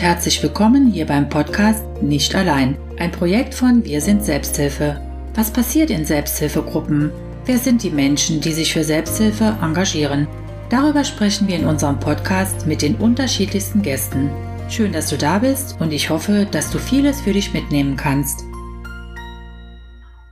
herzlich 0.00 0.42
willkommen 0.42 0.90
hier 0.90 1.04
beim 1.04 1.28
Podcast 1.28 1.84
Nicht 2.00 2.34
allein, 2.34 2.78
ein 2.98 3.12
Projekt 3.12 3.52
von 3.52 3.84
Wir 3.84 4.00
sind 4.00 4.24
Selbsthilfe. 4.24 4.98
Was 5.34 5.52
passiert 5.52 5.90
in 5.90 6.06
Selbsthilfegruppen? 6.06 7.12
Wer 7.44 7.58
sind 7.58 7.82
die 7.82 7.90
Menschen, 7.90 8.40
die 8.40 8.52
sich 8.52 8.72
für 8.72 8.82
Selbsthilfe 8.82 9.58
engagieren? 9.60 10.26
Darüber 10.70 11.04
sprechen 11.04 11.48
wir 11.48 11.56
in 11.56 11.66
unserem 11.66 12.00
Podcast 12.00 12.66
mit 12.66 12.80
den 12.80 12.94
unterschiedlichsten 12.94 13.82
Gästen. 13.82 14.30
Schön, 14.70 14.92
dass 14.92 15.10
du 15.10 15.18
da 15.18 15.38
bist 15.38 15.78
und 15.82 15.92
ich 15.92 16.08
hoffe, 16.08 16.46
dass 16.50 16.70
du 16.70 16.78
vieles 16.78 17.20
für 17.20 17.34
dich 17.34 17.52
mitnehmen 17.52 17.96
kannst. 17.96 18.42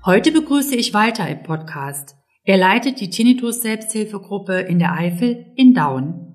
Heute 0.06 0.32
begrüße 0.32 0.76
ich 0.76 0.94
Walter 0.94 1.28
im 1.28 1.42
Podcast. 1.42 2.16
Er 2.42 2.56
leitet 2.56 3.00
die 3.00 3.10
Tinnitus 3.10 3.60
Selbsthilfegruppe 3.60 4.60
in 4.60 4.78
der 4.78 4.94
Eifel 4.94 5.44
in 5.56 5.74
Daun. 5.74 6.27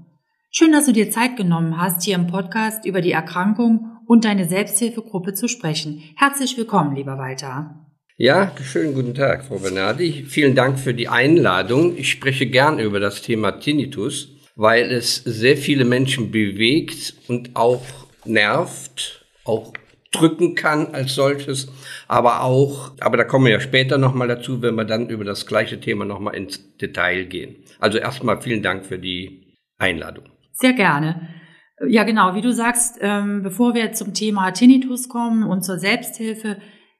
Schön, 0.55 0.71
dass 0.71 0.85
du 0.85 0.93
dir 0.93 1.11
Zeit 1.11 1.35
genommen 1.35 1.77
hast, 1.77 2.03
hier 2.03 2.15
im 2.15 2.27
Podcast 2.27 2.85
über 2.85 3.01
die 3.01 3.11
Erkrankung 3.11 3.97
und 4.05 4.23
deine 4.23 4.47
Selbsthilfegruppe 4.47 5.33
zu 5.33 5.47
sprechen. 5.47 6.03
Herzlich 6.15 6.57
willkommen, 6.57 6.95
lieber 6.95 7.17
Walter. 7.17 7.87
Ja, 8.17 8.51
schönen 8.61 8.93
guten 8.93 9.15
Tag, 9.15 9.43
Frau 9.45 9.57
Bernardi. 9.57 10.25
Vielen 10.27 10.55
Dank 10.55 10.79
für 10.79 10.93
die 10.93 11.09
Einladung. 11.09 11.97
Ich 11.97 12.11
spreche 12.11 12.45
gern 12.45 12.79
über 12.79 12.99
das 12.99 13.21
Thema 13.21 13.51
Tinnitus 13.59 14.33
weil 14.55 14.91
es 14.91 15.15
sehr 15.15 15.57
viele 15.57 15.85
Menschen 15.85 16.31
bewegt 16.31 17.15
und 17.27 17.55
auch 17.55 17.83
nervt, 18.25 19.25
auch 19.45 19.73
drücken 20.11 20.53
kann 20.53 20.93
als 20.93 21.15
solches, 21.15 21.71
aber 22.07 22.43
auch, 22.43 22.91
aber 22.99 23.17
da 23.17 23.23
kommen 23.23 23.45
wir 23.45 23.53
ja 23.53 23.59
später 23.59 23.97
nochmal 23.97 24.27
dazu, 24.27 24.61
wenn 24.61 24.75
wir 24.75 24.85
dann 24.85 25.09
über 25.09 25.23
das 25.23 25.47
gleiche 25.47 25.79
Thema 25.79 26.05
nochmal 26.05 26.35
ins 26.35 26.77
Detail 26.77 27.25
gehen. 27.25 27.55
Also 27.79 27.97
erstmal 27.97 28.41
vielen 28.41 28.61
Dank 28.61 28.85
für 28.85 28.99
die 28.99 29.55
Einladung. 29.79 30.25
Sehr 30.53 30.73
gerne. 30.73 31.27
Ja, 31.87 32.03
genau, 32.03 32.35
wie 32.35 32.41
du 32.41 32.53
sagst, 32.53 32.97
ähm, 33.01 33.43
bevor 33.43 33.73
wir 33.73 33.91
zum 33.93 34.13
Thema 34.13 34.51
Tinnitus 34.51 35.09
kommen 35.09 35.43
und 35.43 35.63
zur 35.63 35.79
Selbsthilfe, 35.79 36.57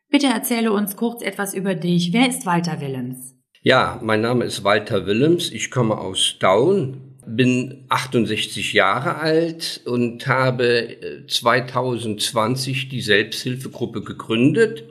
bitte 0.09 0.28
erzähle 0.28 0.73
uns 0.73 0.97
kurz 0.97 1.22
etwas 1.22 1.53
über 1.53 1.75
dich. 1.75 2.11
Wer 2.11 2.28
ist 2.28 2.45
Walter 2.45 2.81
Willems? 2.81 3.36
Ja, 3.61 4.00
mein 4.03 4.22
Name 4.22 4.44
ist 4.44 4.63
Walter 4.63 5.05
Willems. 5.05 5.52
Ich 5.52 5.72
komme 5.72 5.97
aus 5.97 6.36
Daun, 6.39 7.17
bin 7.25 7.86
68 7.88 8.73
Jahre 8.73 9.16
alt 9.16 9.81
und 9.85 10.28
habe 10.28 10.97
2020 11.28 12.85
äh, 12.85 12.89
die 12.89 13.02
Selbsthilfegruppe 13.02 14.02
gegründet. 14.02 14.83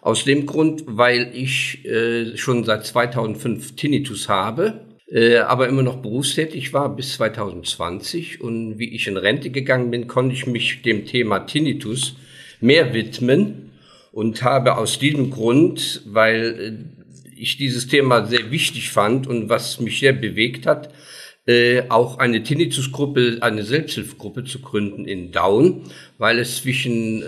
Aus 0.00 0.24
dem 0.24 0.46
Grund, 0.46 0.82
weil 0.86 1.30
ich 1.34 1.84
äh, 1.84 2.36
schon 2.36 2.64
seit 2.64 2.86
2005 2.86 3.76
Tinnitus 3.76 4.28
habe, 4.28 4.87
äh, 5.10 5.38
aber 5.38 5.68
immer 5.68 5.82
noch 5.82 6.02
berufstätig 6.02 6.74
war 6.74 6.94
bis 6.94 7.14
2020. 7.14 8.40
Und 8.42 8.78
wie 8.78 8.94
ich 8.94 9.06
in 9.06 9.16
Rente 9.16 9.50
gegangen 9.50 9.90
bin, 9.90 10.06
konnte 10.06 10.34
ich 10.34 10.46
mich 10.46 10.82
dem 10.82 11.06
Thema 11.06 11.40
Tinnitus 11.40 12.16
mehr 12.60 12.92
widmen 12.92 13.70
und 14.12 14.42
habe 14.42 14.76
aus 14.76 14.98
diesem 14.98 15.30
Grund, 15.30 16.02
weil 16.06 16.60
äh, 16.60 17.40
ich 17.40 17.56
dieses 17.56 17.86
Thema 17.86 18.26
sehr 18.26 18.50
wichtig 18.50 18.90
fand 18.90 19.26
und 19.26 19.48
was 19.48 19.80
mich 19.80 20.00
sehr 20.00 20.12
bewegt 20.12 20.66
hat, 20.66 20.92
äh, 21.46 21.84
auch 21.88 22.18
eine 22.18 22.42
Tinnitus-Gruppe, 22.42 23.38
eine 23.40 23.62
Selbsthilfegruppe 23.62 24.44
zu 24.44 24.58
gründen 24.60 25.06
in 25.06 25.32
Daun, 25.32 25.84
weil 26.18 26.38
es 26.38 26.56
zwischen 26.56 27.22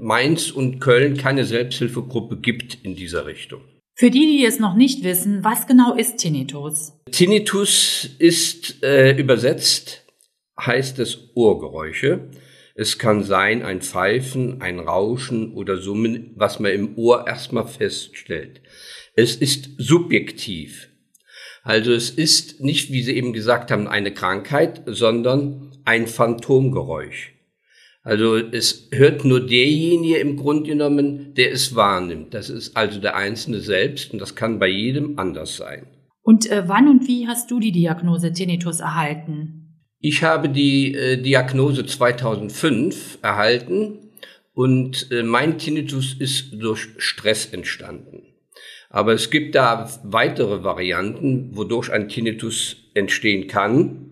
Mainz 0.00 0.52
und 0.52 0.78
Köln 0.78 1.16
keine 1.16 1.44
Selbsthilfegruppe 1.44 2.36
gibt 2.36 2.78
in 2.84 2.94
dieser 2.94 3.26
Richtung. 3.26 3.62
Für 4.00 4.12
die, 4.12 4.38
die 4.38 4.44
es 4.44 4.60
noch 4.60 4.76
nicht 4.76 5.02
wissen, 5.02 5.42
was 5.42 5.66
genau 5.66 5.92
ist 5.96 6.18
Tinnitus? 6.18 6.92
Tinnitus 7.10 8.08
ist 8.20 8.80
äh, 8.84 9.16
übersetzt, 9.16 10.04
heißt 10.56 11.00
es 11.00 11.30
Ohrgeräusche. 11.34 12.30
Es 12.76 12.98
kann 12.98 13.24
sein 13.24 13.64
ein 13.64 13.80
Pfeifen, 13.80 14.62
ein 14.62 14.78
Rauschen 14.78 15.52
oder 15.52 15.78
Summen, 15.78 16.30
was 16.36 16.60
man 16.60 16.70
im 16.70 16.96
Ohr 16.96 17.26
erstmal 17.26 17.66
feststellt. 17.66 18.60
Es 19.16 19.34
ist 19.34 19.70
subjektiv. 19.78 20.90
Also 21.64 21.92
es 21.92 22.10
ist 22.10 22.60
nicht, 22.60 22.92
wie 22.92 23.02
Sie 23.02 23.16
eben 23.16 23.32
gesagt 23.32 23.72
haben, 23.72 23.88
eine 23.88 24.14
Krankheit, 24.14 24.82
sondern 24.86 25.72
ein 25.84 26.06
Phantomgeräusch. 26.06 27.32
Also 28.08 28.36
es 28.38 28.88
hört 28.90 29.26
nur 29.26 29.46
derjenige 29.46 30.16
im 30.16 30.36
Grunde 30.36 30.70
genommen, 30.70 31.34
der 31.34 31.52
es 31.52 31.74
wahrnimmt. 31.74 32.32
Das 32.32 32.48
ist 32.48 32.74
also 32.74 33.00
der 33.00 33.16
Einzelne 33.16 33.60
selbst 33.60 34.14
und 34.14 34.18
das 34.18 34.34
kann 34.34 34.58
bei 34.58 34.68
jedem 34.68 35.18
anders 35.18 35.58
sein. 35.58 35.86
Und 36.22 36.50
äh, 36.50 36.66
wann 36.66 36.88
und 36.88 37.06
wie 37.06 37.28
hast 37.28 37.50
du 37.50 37.60
die 37.60 37.70
Diagnose 37.70 38.32
Tinnitus 38.32 38.80
erhalten? 38.80 39.84
Ich 40.00 40.22
habe 40.22 40.48
die 40.48 40.94
äh, 40.94 41.20
Diagnose 41.20 41.84
2005 41.84 43.18
erhalten 43.20 43.98
und 44.54 45.12
äh, 45.12 45.22
mein 45.22 45.58
Tinnitus 45.58 46.16
ist 46.18 46.54
durch 46.62 46.88
Stress 46.96 47.44
entstanden. 47.44 48.22
Aber 48.88 49.12
es 49.12 49.28
gibt 49.28 49.54
da 49.54 49.86
weitere 50.02 50.64
Varianten, 50.64 51.54
wodurch 51.54 51.92
ein 51.92 52.08
Tinnitus 52.08 52.76
entstehen 52.94 53.48
kann. 53.48 54.07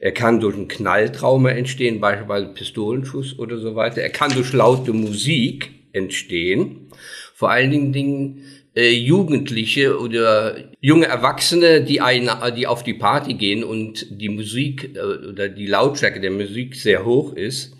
Er 0.00 0.12
kann 0.12 0.40
durch 0.40 0.56
ein 0.56 0.68
Knalltrauma 0.68 1.50
entstehen, 1.50 2.00
beispielsweise 2.00 2.54
Pistolenschuss 2.54 3.38
oder 3.38 3.58
so 3.58 3.74
weiter. 3.74 4.00
Er 4.00 4.10
kann 4.10 4.32
durch 4.32 4.52
laute 4.52 4.92
Musik 4.92 5.70
entstehen. 5.92 6.90
Vor 7.34 7.50
allen 7.50 7.92
Dingen 7.92 8.44
äh, 8.76 8.90
Jugendliche 8.92 9.98
oder 9.98 10.56
junge 10.80 11.06
Erwachsene, 11.06 11.82
die, 11.82 12.00
eine, 12.00 12.52
die 12.56 12.66
auf 12.66 12.84
die 12.84 12.94
Party 12.94 13.34
gehen 13.34 13.64
und 13.64 14.06
die 14.10 14.28
Musik 14.28 14.94
äh, 14.94 15.00
oder 15.00 15.48
die 15.48 15.66
Lautstärke 15.66 16.20
der 16.20 16.30
Musik 16.30 16.76
sehr 16.76 17.04
hoch 17.04 17.32
ist, 17.32 17.76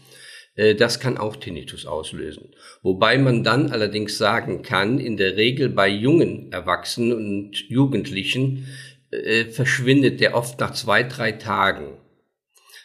äh, 0.56 0.74
das 0.74 0.98
kann 0.98 1.16
auch 1.16 1.36
Tinnitus 1.36 1.86
auslösen. 1.86 2.50
Wobei 2.82 3.16
man 3.16 3.44
dann 3.44 3.70
allerdings 3.70 4.18
sagen 4.18 4.62
kann, 4.62 4.98
in 4.98 5.16
der 5.16 5.36
Regel 5.36 5.68
bei 5.68 5.88
jungen 5.88 6.50
Erwachsenen 6.50 7.12
und 7.12 7.68
Jugendlichen 7.68 8.66
äh, 9.12 9.44
verschwindet 9.44 10.20
der 10.20 10.34
oft 10.34 10.58
nach 10.58 10.72
zwei, 10.72 11.04
drei 11.04 11.32
Tagen. 11.32 11.96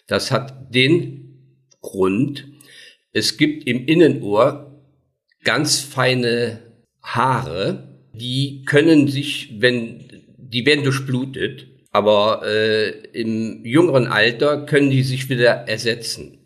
Das 0.07 0.31
hat 0.31 0.73
den 0.73 1.23
Grund, 1.81 2.47
es 3.11 3.37
gibt 3.37 3.67
im 3.67 3.85
Innenohr 3.85 4.81
ganz 5.43 5.81
feine 5.81 6.59
Haare, 7.01 7.99
die 8.13 8.63
können 8.65 9.07
sich, 9.07 9.55
wenn, 9.59 10.23
die 10.37 10.65
werden 10.65 10.83
durchblutet, 10.83 11.67
aber 11.91 12.41
äh, 12.45 12.89
im 13.13 13.63
jüngeren 13.65 14.07
Alter 14.07 14.65
können 14.65 14.89
die 14.89 15.03
sich 15.03 15.29
wieder 15.29 15.67
ersetzen. 15.67 16.39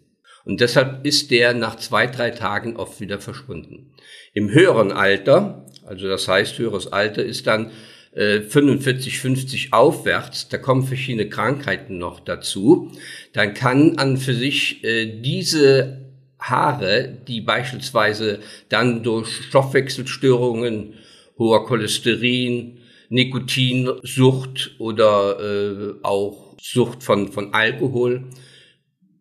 Und 0.43 0.61
deshalb 0.61 1.05
ist 1.05 1.31
der 1.31 1.53
nach 1.53 1.75
zwei, 1.75 2.07
drei 2.07 2.31
Tagen 2.31 2.77
oft 2.77 3.01
wieder 3.01 3.19
verschwunden. 3.19 3.91
Im 4.33 4.49
höheren 4.49 4.91
Alter, 4.91 5.65
also 5.85 6.07
das 6.07 6.27
heißt, 6.27 6.57
höheres 6.57 6.91
Alter 6.91 7.23
ist 7.23 7.47
dann 7.47 7.71
äh, 8.17 8.41
45, 8.41 9.19
50 9.19 9.73
aufwärts, 9.73 10.49
da 10.49 10.57
kommen 10.57 10.83
verschiedene 10.83 11.29
Krankheiten 11.29 11.99
noch 11.99 12.19
dazu, 12.19 12.91
dann 13.33 13.53
kann 13.53 13.97
an 13.99 14.17
für 14.17 14.33
sich 14.33 14.83
äh, 14.83 15.21
diese 15.21 16.05
Haare, 16.39 17.15
die 17.27 17.41
beispielsweise 17.41 18.39
dann 18.69 19.03
durch 19.03 19.29
Stoffwechselstörungen, 19.29 20.95
hoher 21.37 21.65
Cholesterin, 21.65 22.79
Nikotinsucht 23.09 24.75
oder 24.79 25.39
äh, 25.39 25.93
auch 26.03 26.55
Sucht 26.59 27.03
von, 27.03 27.31
von 27.31 27.53
Alkohol, 27.53 28.25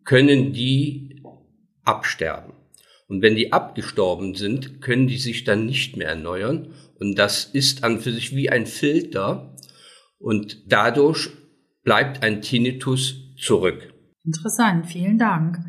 können 0.03 0.53
die 0.53 1.21
absterben. 1.83 2.53
Und 3.07 3.21
wenn 3.21 3.35
die 3.35 3.53
abgestorben 3.53 4.35
sind, 4.35 4.81
können 4.81 5.07
die 5.07 5.17
sich 5.17 5.43
dann 5.43 5.65
nicht 5.65 5.95
mehr 5.95 6.09
erneuern. 6.09 6.73
Und 6.99 7.15
das 7.15 7.45
ist 7.45 7.83
an 7.83 7.99
für 7.99 8.11
sich 8.11 8.35
wie 8.35 8.49
ein 8.49 8.65
Filter. 8.65 9.55
Und 10.19 10.71
dadurch 10.71 11.29
bleibt 11.83 12.23
ein 12.23 12.41
Tinnitus 12.41 13.15
zurück. 13.37 13.93
Interessant, 14.25 14.87
vielen 14.87 15.17
Dank. 15.17 15.59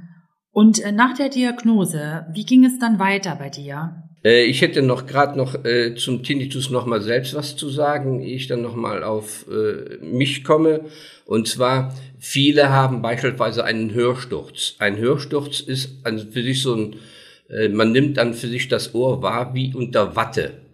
Und 0.51 0.81
äh, 0.81 0.91
nach 0.91 1.17
der 1.17 1.29
Diagnose, 1.29 2.27
wie 2.33 2.45
ging 2.45 2.65
es 2.65 2.79
dann 2.79 2.99
weiter 2.99 3.37
bei 3.37 3.51
dir? 3.51 4.03
Äh, 4.25 4.45
ich 4.45 4.63
hätte 4.63 4.83
noch 4.83 5.07
gerade 5.07 5.37
noch 5.37 5.65
äh, 5.65 5.95
zum 5.95 6.23
Tinnitus 6.23 6.71
noch 6.71 6.87
mal 6.87 7.01
selbst 7.01 7.35
was 7.35 7.57
zu 7.57 7.69
sagen, 7.69 8.21
ehe 8.21 8.35
ich 8.35 8.49
dann 8.49 8.63
noch 8.63 8.75
mal 8.75 9.05
auf 9.05 9.47
äh, 9.49 10.05
mich 10.05 10.45
komme. 10.45 10.87
Und 11.25 11.47
zwar 11.47 11.95
viele 12.19 12.71
haben 12.71 13.03
beispielsweise 13.03 13.65
einen 13.65 13.95
Hörsturz. 13.95 14.75
Ein 14.79 14.97
Hörsturz 14.97 15.61
ist 15.61 16.05
an 16.05 16.19
für 16.19 16.43
sich 16.43 16.63
so 16.63 16.75
ein, 16.75 16.97
äh, 17.49 17.69
man 17.69 17.93
nimmt 17.93 18.17
dann 18.17 18.35
für 18.35 18.49
sich 18.49 18.69
das 18.69 18.95
Ohr 18.95 19.23
wahr 19.23 19.55
wie 19.55 19.75
unter 19.75 20.17
Watte. 20.17 20.68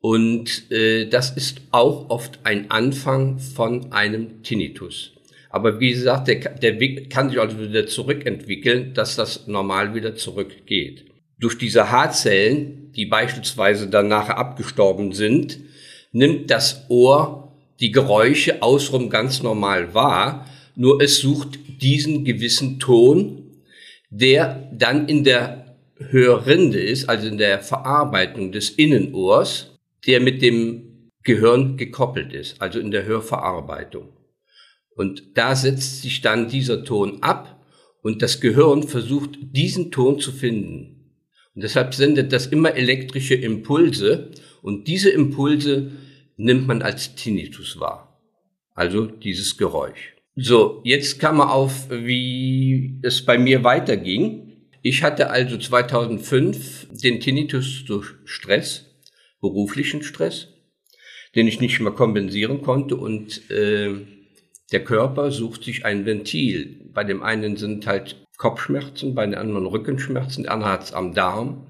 Und 0.00 0.70
äh, 0.70 1.08
das 1.08 1.30
ist 1.30 1.62
auch 1.72 2.10
oft 2.10 2.40
ein 2.44 2.70
Anfang 2.70 3.38
von 3.38 3.92
einem 3.92 4.42
Tinnitus. 4.42 5.12
Aber 5.50 5.80
wie 5.80 5.90
gesagt, 5.90 6.28
der, 6.28 6.38
der 6.38 7.08
kann 7.08 7.30
sich 7.30 7.40
also 7.40 7.58
wieder 7.58 7.86
zurückentwickeln, 7.86 8.94
dass 8.94 9.16
das 9.16 9.46
normal 9.46 9.94
wieder 9.94 10.14
zurückgeht 10.14 11.06
durch 11.38 11.58
diese 11.58 11.90
Haarzellen, 11.90 12.92
die 12.92 13.06
beispielsweise 13.06 13.88
dann 13.88 14.08
nachher 14.08 14.38
abgestorben 14.38 15.12
sind, 15.12 15.58
nimmt 16.12 16.50
das 16.50 16.86
Ohr 16.88 17.52
die 17.80 17.92
Geräusche 17.92 18.62
außenrum 18.62 19.10
ganz 19.10 19.42
normal 19.42 19.92
wahr, 19.92 20.46
nur 20.76 21.02
es 21.02 21.18
sucht 21.18 21.58
diesen 21.82 22.24
gewissen 22.24 22.78
Ton, 22.78 23.42
der 24.08 24.70
dann 24.72 25.08
in 25.08 25.24
der 25.24 25.76
Hörrinde 25.98 26.80
ist, 26.80 27.08
also 27.08 27.26
in 27.26 27.38
der 27.38 27.60
Verarbeitung 27.60 28.52
des 28.52 28.70
Innenohrs, 28.70 29.75
der 30.06 30.20
mit 30.20 30.42
dem 30.42 31.10
Gehirn 31.22 31.76
gekoppelt 31.76 32.32
ist, 32.32 32.62
also 32.62 32.78
in 32.78 32.90
der 32.90 33.04
Hörverarbeitung. 33.04 34.16
Und 34.94 35.36
da 35.36 35.54
setzt 35.54 36.02
sich 36.02 36.20
dann 36.20 36.48
dieser 36.48 36.84
Ton 36.84 37.22
ab 37.22 37.64
und 38.02 38.22
das 38.22 38.40
Gehirn 38.40 38.84
versucht, 38.84 39.38
diesen 39.40 39.90
Ton 39.90 40.20
zu 40.20 40.32
finden. 40.32 41.12
Und 41.54 41.62
deshalb 41.62 41.94
sendet 41.94 42.32
das 42.32 42.46
immer 42.46 42.74
elektrische 42.74 43.34
Impulse 43.34 44.30
und 44.62 44.88
diese 44.88 45.10
Impulse 45.10 45.90
nimmt 46.36 46.66
man 46.66 46.82
als 46.82 47.14
Tinnitus 47.14 47.80
wahr. 47.80 48.20
Also 48.74 49.06
dieses 49.06 49.56
Geräusch. 49.56 50.14
So, 50.36 50.82
jetzt 50.84 51.18
kam 51.18 51.38
man 51.38 51.48
auf, 51.48 51.88
wie 51.90 53.00
es 53.02 53.24
bei 53.24 53.38
mir 53.38 53.64
weiterging. 53.64 54.52
Ich 54.82 55.02
hatte 55.02 55.30
also 55.30 55.56
2005 55.56 56.88
den 56.90 57.20
Tinnitus 57.20 57.84
durch 57.86 58.06
Stress, 58.24 58.85
beruflichen 59.40 60.02
Stress, 60.02 60.48
den 61.34 61.46
ich 61.46 61.60
nicht 61.60 61.80
mehr 61.80 61.92
kompensieren 61.92 62.62
konnte 62.62 62.96
und 62.96 63.50
äh, 63.50 63.94
der 64.72 64.82
Körper 64.84 65.30
sucht 65.30 65.64
sich 65.64 65.84
ein 65.84 66.06
Ventil. 66.06 66.90
Bei 66.92 67.04
dem 67.04 67.22
einen 67.22 67.56
sind 67.56 67.86
halt 67.86 68.16
Kopfschmerzen, 68.36 69.14
bei 69.14 69.24
den 69.24 69.34
anderen 69.34 69.66
Rückenschmerzen, 69.66 70.44
der 70.44 70.52
andere 70.52 70.70
hat 70.70 70.84
es 70.84 70.92
am 70.92 71.14
Darm 71.14 71.66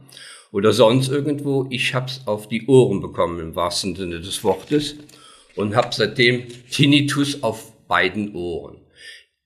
oder 0.50 0.72
sonst 0.72 1.08
irgendwo. 1.08 1.66
Ich 1.70 1.94
habe 1.94 2.06
es 2.06 2.26
auf 2.26 2.48
die 2.48 2.66
Ohren 2.66 3.00
bekommen 3.00 3.40
im 3.40 3.56
wahrsten 3.56 3.94
Sinne 3.94 4.20
des 4.20 4.42
Wortes 4.42 4.96
und 5.54 5.76
habe 5.76 5.94
seitdem 5.94 6.44
Tinnitus 6.70 7.42
auf 7.42 7.72
beiden 7.86 8.34
Ohren. 8.34 8.78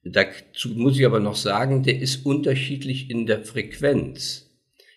Dazu 0.03 0.71
muss 0.71 0.99
ich 0.99 1.05
aber 1.05 1.21
noch 1.21 1.37
sagen, 1.37 1.83
der 1.83 2.01
ist 2.01 2.25
unterschiedlich 2.25 3.11
in 3.11 3.27
der 3.27 3.45
Frequenz. 3.45 4.50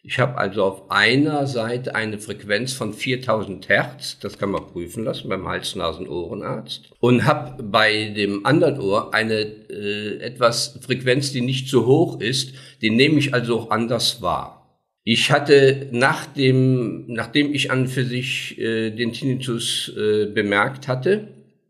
Ich 0.06 0.20
habe 0.20 0.38
also 0.38 0.66
auf 0.66 0.92
einer 0.92 1.48
Seite 1.48 1.96
eine 1.96 2.20
Frequenz 2.20 2.74
von 2.74 2.94
4000 2.94 3.70
Hertz, 3.70 4.20
das 4.20 4.38
kann 4.38 4.52
man 4.52 4.68
prüfen 4.68 5.06
lassen 5.06 5.30
beim 5.30 5.48
Hals-Nasen-Ohrenarzt, 5.48 6.92
und 7.00 7.24
habe 7.24 7.64
bei 7.64 8.10
dem 8.10 8.46
anderen 8.46 8.82
Ohr 8.82 9.14
eine 9.14 9.40
äh, 9.40 10.18
etwas 10.18 10.78
Frequenz, 10.82 11.32
die 11.32 11.40
nicht 11.40 11.70
so 11.70 11.86
hoch 11.86 12.20
ist, 12.20 12.54
den 12.82 12.98
nehme 12.98 13.18
ich 13.18 13.34
also 13.34 13.58
auch 13.58 13.72
anders 13.72 14.22
wahr. 14.22 14.78
Ich 15.06 15.32
hatte 15.32 15.88
nach 15.92 16.26
dem, 16.26 17.06
nachdem 17.08 17.54
ich 17.54 17.72
an 17.72 17.88
für 17.88 18.04
sich 18.04 18.60
äh, 18.60 18.90
den 18.90 19.14
Tinnitus 19.14 19.90
äh, 19.98 20.26
bemerkt 20.26 20.90
hatte, 20.90 21.30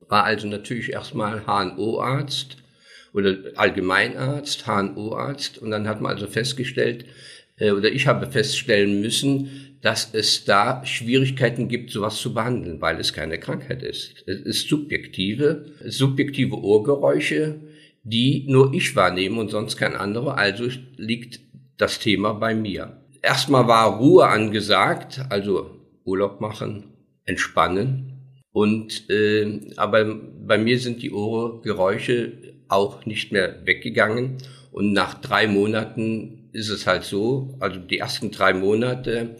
war 0.10 0.24
also 0.24 0.48
natürlich 0.48 0.92
erstmal 0.92 1.46
HNO-Arzt 1.46 2.58
oder 3.14 3.38
Allgemeinarzt, 3.56 4.66
HNO-Arzt 4.66 5.60
und 5.60 5.70
dann 5.70 5.88
hat 5.88 6.02
man 6.02 6.14
also 6.14 6.26
festgestellt, 6.26 7.06
äh, 7.58 7.72
oder 7.72 7.92
ich 7.92 8.08
habe 8.08 8.28
feststellen 8.28 9.02
müssen, 9.02 9.78
dass 9.82 10.14
es 10.14 10.46
da 10.46 10.86
Schwierigkeiten 10.86 11.68
gibt, 11.68 11.92
sowas 11.92 12.16
zu 12.16 12.34
behandeln, 12.34 12.80
weil 12.80 13.00
es 13.00 13.12
keine 13.12 13.38
Krankheit 13.38 13.84
ist. 13.84 14.24
Es 14.26 14.40
ist 14.40 14.70
subjektive, 14.70 15.66
subjektive 15.86 16.56
Ohrgeräusche, 16.56 17.60
die 18.04 18.46
nur 18.48 18.74
ich 18.74 18.96
wahrnehme 18.96 19.40
und 19.42 19.52
sonst 19.52 19.76
kein 19.76 19.96
anderer. 19.96 20.38
Also 20.38 20.70
liegt 20.96 21.42
das 21.78 22.00
Thema 22.00 22.34
bei 22.34 22.56
mir. 22.56 23.02
Erstmal 23.22 23.68
war 23.68 23.98
Ruhe 23.98 24.28
angesagt, 24.28 25.22
also 25.30 25.80
Urlaub 26.06 26.40
machen, 26.40 26.86
entspannen. 27.26 28.14
Und 28.52 29.10
äh, 29.10 29.60
aber 29.76 30.06
bei 30.06 30.58
mir 30.58 30.80
sind 30.80 31.02
die 31.02 31.12
Ohrgeräusche 31.12 32.34
auch 32.70 33.06
nicht 33.06 33.34
mehr 33.34 33.66
weggegangen. 33.66 34.38
Und 34.72 34.94
nach 34.94 35.16
drei 35.16 35.48
Monaten 35.48 36.43
ist 36.54 36.70
es 36.70 36.88
halt 36.88 37.04
so, 37.04 37.58
also 37.60 37.80
die 37.80 37.98
ersten 37.98 38.32
drei 38.32 38.54
Monate 38.54 39.36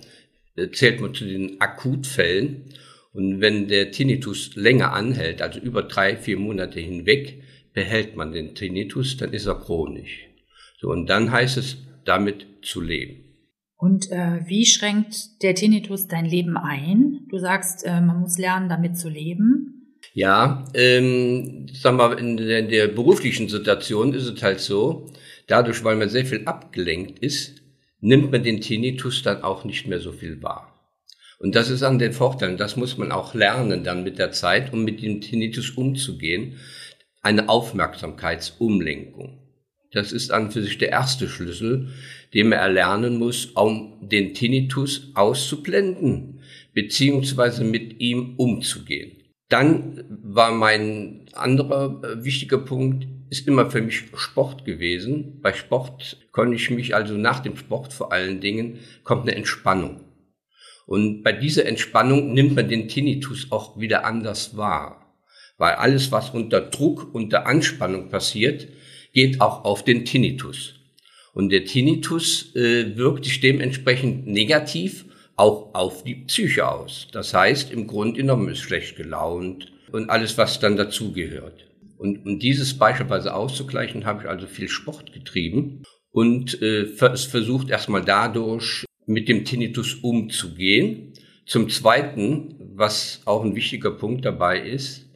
äh, 0.56 0.70
zählt 0.72 1.00
man 1.00 1.14
zu 1.14 1.26
den 1.26 1.62
Akutfällen. 1.62 2.74
Und 3.14 3.42
wenn 3.42 3.68
der 3.68 3.92
Tinnitus 3.92 4.56
länger 4.56 4.94
anhält, 4.94 5.42
also 5.42 5.60
über 5.60 5.84
drei, 5.84 6.18
vier 6.18 6.38
Monate 6.38 6.80
hinweg, 6.80 7.44
behält 7.74 8.16
man 8.16 8.32
den 8.32 8.56
Tinnitus, 8.56 9.18
dann 9.18 9.34
ist 9.34 9.46
er 9.46 9.56
chronisch. 9.56 10.28
So, 10.80 10.90
und 10.90 11.08
dann 11.08 11.32
heißt 11.32 11.58
es, 11.58 11.78
damit 12.06 12.48
zu 12.64 12.82
leben. 12.82 13.24
Und 13.78 14.12
äh, 14.12 14.40
wie 14.46 14.66
schränkt 14.66 15.44
der 15.44 15.56
Tinnitus 15.56 16.08
dein 16.08 16.26
Leben 16.26 16.58
ein? 16.58 17.28
Du 17.30 17.38
sagst, 17.38 17.86
äh, 17.86 18.02
man 18.02 18.22
muss 18.22 18.38
lernen, 18.38 18.70
damit 18.70 18.98
zu 18.98 19.10
leben. 19.10 19.83
Ja, 20.16 20.66
ähm, 20.76 21.68
sagen 21.74 21.98
wir, 21.98 22.20
in 22.20 22.38
der, 22.38 22.60
in 22.60 22.70
der 22.70 22.88
beruflichen 22.88 23.50
Situation 23.50 24.14
ist 24.14 24.28
es 24.28 24.44
halt 24.44 24.60
so, 24.60 25.12
dadurch, 25.48 25.84
weil 25.84 25.96
man 25.96 26.08
sehr 26.08 26.26
viel 26.26 26.46
abgelenkt 26.46 27.18
ist, 27.18 27.56
nimmt 28.00 28.32
man 28.32 28.44
den 28.44 28.62
Tinnitus 28.62 29.24
dann 29.24 29.42
auch 29.42 29.64
nicht 29.66 29.88
mehr 29.88 30.00
so 30.00 30.12
viel 30.12 30.44
wahr. 30.44 30.70
Und 31.40 31.56
das 31.56 31.72
ist 31.72 31.82
an 31.82 31.98
den 31.98 32.14
Vorteilen, 32.14 32.58
das 32.58 32.76
muss 32.76 32.98
man 32.98 33.12
auch 33.12 33.34
lernen 33.34 33.84
dann 33.84 34.04
mit 34.04 34.20
der 34.20 34.32
Zeit, 34.32 34.72
um 34.72 34.84
mit 34.84 35.02
dem 35.02 35.20
Tinnitus 35.20 35.72
umzugehen. 35.72 36.58
Eine 37.24 37.50
Aufmerksamkeitsumlenkung. 37.50 39.40
Das 39.92 40.12
ist 40.12 40.32
an 40.32 40.52
für 40.52 40.62
sich 40.62 40.78
der 40.78 40.90
erste 40.90 41.28
Schlüssel, 41.28 41.90
den 42.36 42.50
man 42.50 42.60
erlernen 42.60 43.18
muss, 43.18 43.48
um 43.48 43.98
den 44.02 44.36
Tinnitus 44.36 45.12
auszublenden, 45.16 46.42
beziehungsweise 46.74 47.64
mit 47.64 48.00
ihm 48.00 48.36
umzugehen. 48.38 49.23
Dann 49.50 50.04
war 50.10 50.52
mein 50.52 51.26
anderer 51.34 52.02
äh, 52.04 52.24
wichtiger 52.24 52.58
Punkt, 52.58 53.08
ist 53.30 53.48
immer 53.48 53.70
für 53.70 53.82
mich 53.82 54.04
Sport 54.16 54.66
gewesen. 54.66 55.42
Bei 55.42 55.54
Sport 55.54 56.28
konnte 56.32 56.56
ich 56.56 56.70
mich 56.70 56.96
also 56.96 57.16
nach 57.16 57.40
dem 57.40 57.58
Sport 57.58 57.94
vor 57.94 58.12
allen 58.12 58.42
Dingen, 58.42 58.80
kommt 59.04 59.24
eine 59.24 59.36
Entspannung. 59.36 60.02
Und 60.86 61.24
bei 61.24 61.32
dieser 61.32 61.66
Entspannung 61.66 62.34
nimmt 62.34 62.56
man 62.56 62.70
den 62.70 62.88
Tinnitus 62.88 63.48
auch 63.52 63.80
wieder 63.80 64.06
anders 64.06 64.58
wahr. 64.58 65.16
Weil 65.58 65.76
alles, 65.76 66.12
was 66.12 66.32
unter 66.32 66.62
Druck, 66.62 67.14
unter 67.14 67.48
Anspannung 67.48 68.10
passiert, 68.10 68.68
geht 69.14 69.40
auch 69.40 69.66
auf 69.66 69.84
den 69.84 70.06
Tinnitus. 70.06 70.76
Und 71.34 71.50
der 71.50 71.66
Tinnitus 71.66 72.56
äh, 72.56 72.96
wirkt 72.98 73.26
sich 73.26 73.40
dementsprechend 73.40 74.28
negativ 74.28 75.06
auch 75.36 75.74
auf 75.74 76.04
die 76.04 76.16
Psyche 76.16 76.68
aus. 76.68 77.08
Das 77.12 77.34
heißt, 77.34 77.72
im 77.72 77.88
Grunde 77.88 78.18
genommen 78.18 78.50
ist 78.50 78.60
schlecht 78.60 78.96
gelaunt 78.96 79.72
und 79.92 80.10
alles, 80.10 80.38
was 80.38 80.60
dann 80.60 80.78
dazugehört. 80.78 81.66
Und 81.98 82.26
um 82.26 82.40
dieses 82.40 82.78
beispielsweise 82.78 83.34
auszugleichen, 83.34 84.06
habe 84.06 84.24
ich 84.24 84.30
also 84.30 84.46
viel 84.46 84.68
Sport 84.68 85.14
getrieben 85.14 85.84
und 86.12 86.62
äh, 86.62 86.86
versucht 86.86 87.70
erstmal 87.70 88.04
dadurch 88.04 88.86
mit 89.06 89.30
dem 89.30 89.46
Tinnitus 89.46 89.96
umzugehen. 89.96 91.14
Zum 91.46 91.70
Zweiten, 91.70 92.56
was 92.76 93.22
auch 93.26 93.44
ein 93.44 93.56
wichtiger 93.56 93.92
Punkt 93.92 94.26
dabei 94.26 94.60
ist, 94.60 95.10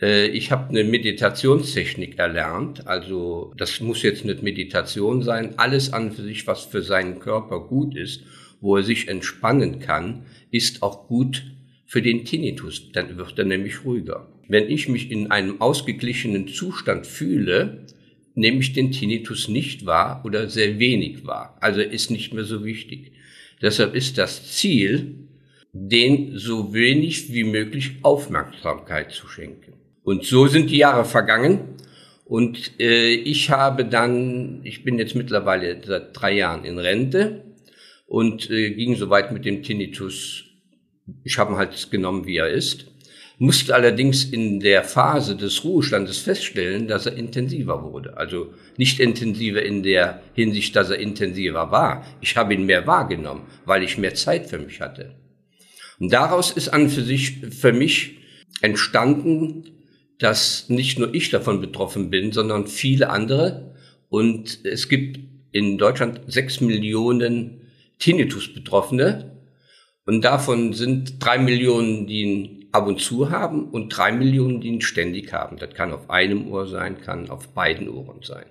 äh, 0.00 0.28
ich 0.28 0.50
habe 0.50 0.70
eine 0.70 0.84
Meditationstechnik 0.84 2.18
erlernt. 2.18 2.86
Also 2.86 3.52
das 3.56 3.80
muss 3.80 4.02
jetzt 4.02 4.24
nicht 4.24 4.42
Meditation 4.42 5.22
sein. 5.22 5.54
Alles 5.58 5.92
an 5.92 6.12
für 6.12 6.22
sich, 6.22 6.46
was 6.46 6.64
für 6.64 6.82
seinen 6.82 7.18
Körper 7.18 7.60
gut 7.60 7.96
ist, 7.96 8.22
wo 8.60 8.76
er 8.76 8.82
sich 8.82 9.08
entspannen 9.08 9.80
kann, 9.80 10.26
ist 10.50 10.82
auch 10.82 11.08
gut 11.08 11.44
für 11.86 12.02
den 12.02 12.24
Tinnitus. 12.24 12.92
Dann 12.92 13.16
wird 13.16 13.38
er 13.38 13.44
nämlich 13.44 13.84
ruhiger. 13.84 14.28
Wenn 14.48 14.70
ich 14.70 14.88
mich 14.88 15.10
in 15.10 15.30
einem 15.30 15.60
ausgeglichenen 15.60 16.48
Zustand 16.48 17.06
fühle, 17.06 17.86
nehme 18.34 18.60
ich 18.60 18.72
den 18.72 18.92
Tinnitus 18.92 19.48
nicht 19.48 19.86
wahr 19.86 20.22
oder 20.24 20.48
sehr 20.48 20.78
wenig 20.78 21.26
wahr. 21.26 21.56
Also 21.60 21.80
ist 21.80 22.10
nicht 22.10 22.32
mehr 22.32 22.44
so 22.44 22.64
wichtig. 22.64 23.12
Deshalb 23.62 23.94
ist 23.94 24.18
das 24.18 24.56
Ziel, 24.56 25.28
den 25.72 26.36
so 26.36 26.72
wenig 26.74 27.32
wie 27.32 27.44
möglich 27.44 27.96
Aufmerksamkeit 28.02 29.12
zu 29.12 29.28
schenken. 29.28 29.74
Und 30.02 30.24
so 30.24 30.46
sind 30.46 30.70
die 30.70 30.78
Jahre 30.78 31.04
vergangen. 31.04 31.60
Und 32.24 32.72
äh, 32.80 33.12
ich 33.12 33.50
habe 33.50 33.84
dann, 33.84 34.60
ich 34.64 34.84
bin 34.84 34.98
jetzt 34.98 35.14
mittlerweile 35.14 35.80
seit 35.84 36.10
drei 36.12 36.32
Jahren 36.32 36.64
in 36.64 36.78
Rente 36.78 37.49
und 38.10 38.50
äh, 38.50 38.70
ging 38.72 38.96
soweit 38.96 39.32
mit 39.32 39.46
dem 39.46 39.62
Tinnitus. 39.62 40.44
Ich 41.24 41.38
habe 41.38 41.52
ihn 41.52 41.56
halt 41.56 41.90
genommen, 41.90 42.26
wie 42.26 42.36
er 42.36 42.50
ist 42.50 42.90
musste 43.40 43.74
allerdings 43.74 44.24
in 44.24 44.60
der 44.60 44.84
Phase 44.84 45.34
des 45.34 45.64
Ruhestandes 45.64 46.18
feststellen, 46.18 46.86
dass 46.86 47.06
er 47.06 47.16
intensiver 47.16 47.82
wurde. 47.82 48.18
Also 48.18 48.52
nicht 48.76 49.00
intensiver 49.00 49.62
in 49.62 49.82
der 49.82 50.22
Hinsicht, 50.34 50.76
dass 50.76 50.90
er 50.90 50.98
intensiver 50.98 51.70
war. 51.70 52.04
Ich 52.20 52.36
habe 52.36 52.52
ihn 52.52 52.66
mehr 52.66 52.86
wahrgenommen, 52.86 53.46
weil 53.64 53.82
ich 53.82 53.96
mehr 53.96 54.14
Zeit 54.14 54.46
für 54.46 54.58
mich 54.58 54.82
hatte. 54.82 55.14
Und 55.98 56.12
daraus 56.12 56.50
ist 56.50 56.68
an 56.68 56.90
für 56.90 57.00
sich, 57.00 57.38
für 57.38 57.72
mich 57.72 58.18
entstanden, 58.60 59.70
dass 60.18 60.68
nicht 60.68 60.98
nur 60.98 61.14
ich 61.14 61.30
davon 61.30 61.62
betroffen 61.62 62.10
bin, 62.10 62.32
sondern 62.32 62.66
viele 62.66 63.08
andere. 63.08 63.74
Und 64.10 64.66
es 64.66 64.90
gibt 64.90 65.18
in 65.50 65.78
Deutschland 65.78 66.20
sechs 66.26 66.60
Millionen 66.60 67.59
Tinnitus-Betroffene. 68.00 69.36
Und 70.06 70.22
davon 70.22 70.72
sind 70.72 71.24
drei 71.24 71.38
Millionen, 71.38 72.06
die 72.06 72.22
ihn 72.22 72.68
ab 72.72 72.86
und 72.86 73.00
zu 73.00 73.30
haben 73.30 73.68
und 73.68 73.90
drei 73.90 74.12
Millionen, 74.12 74.60
die 74.60 74.68
ihn 74.68 74.80
ständig 74.80 75.32
haben. 75.32 75.56
Das 75.58 75.74
kann 75.74 75.92
auf 75.92 76.10
einem 76.10 76.50
Ohr 76.50 76.66
sein, 76.66 77.00
kann 77.00 77.30
auf 77.30 77.48
beiden 77.54 77.88
Ohren 77.88 78.22
sein. 78.22 78.46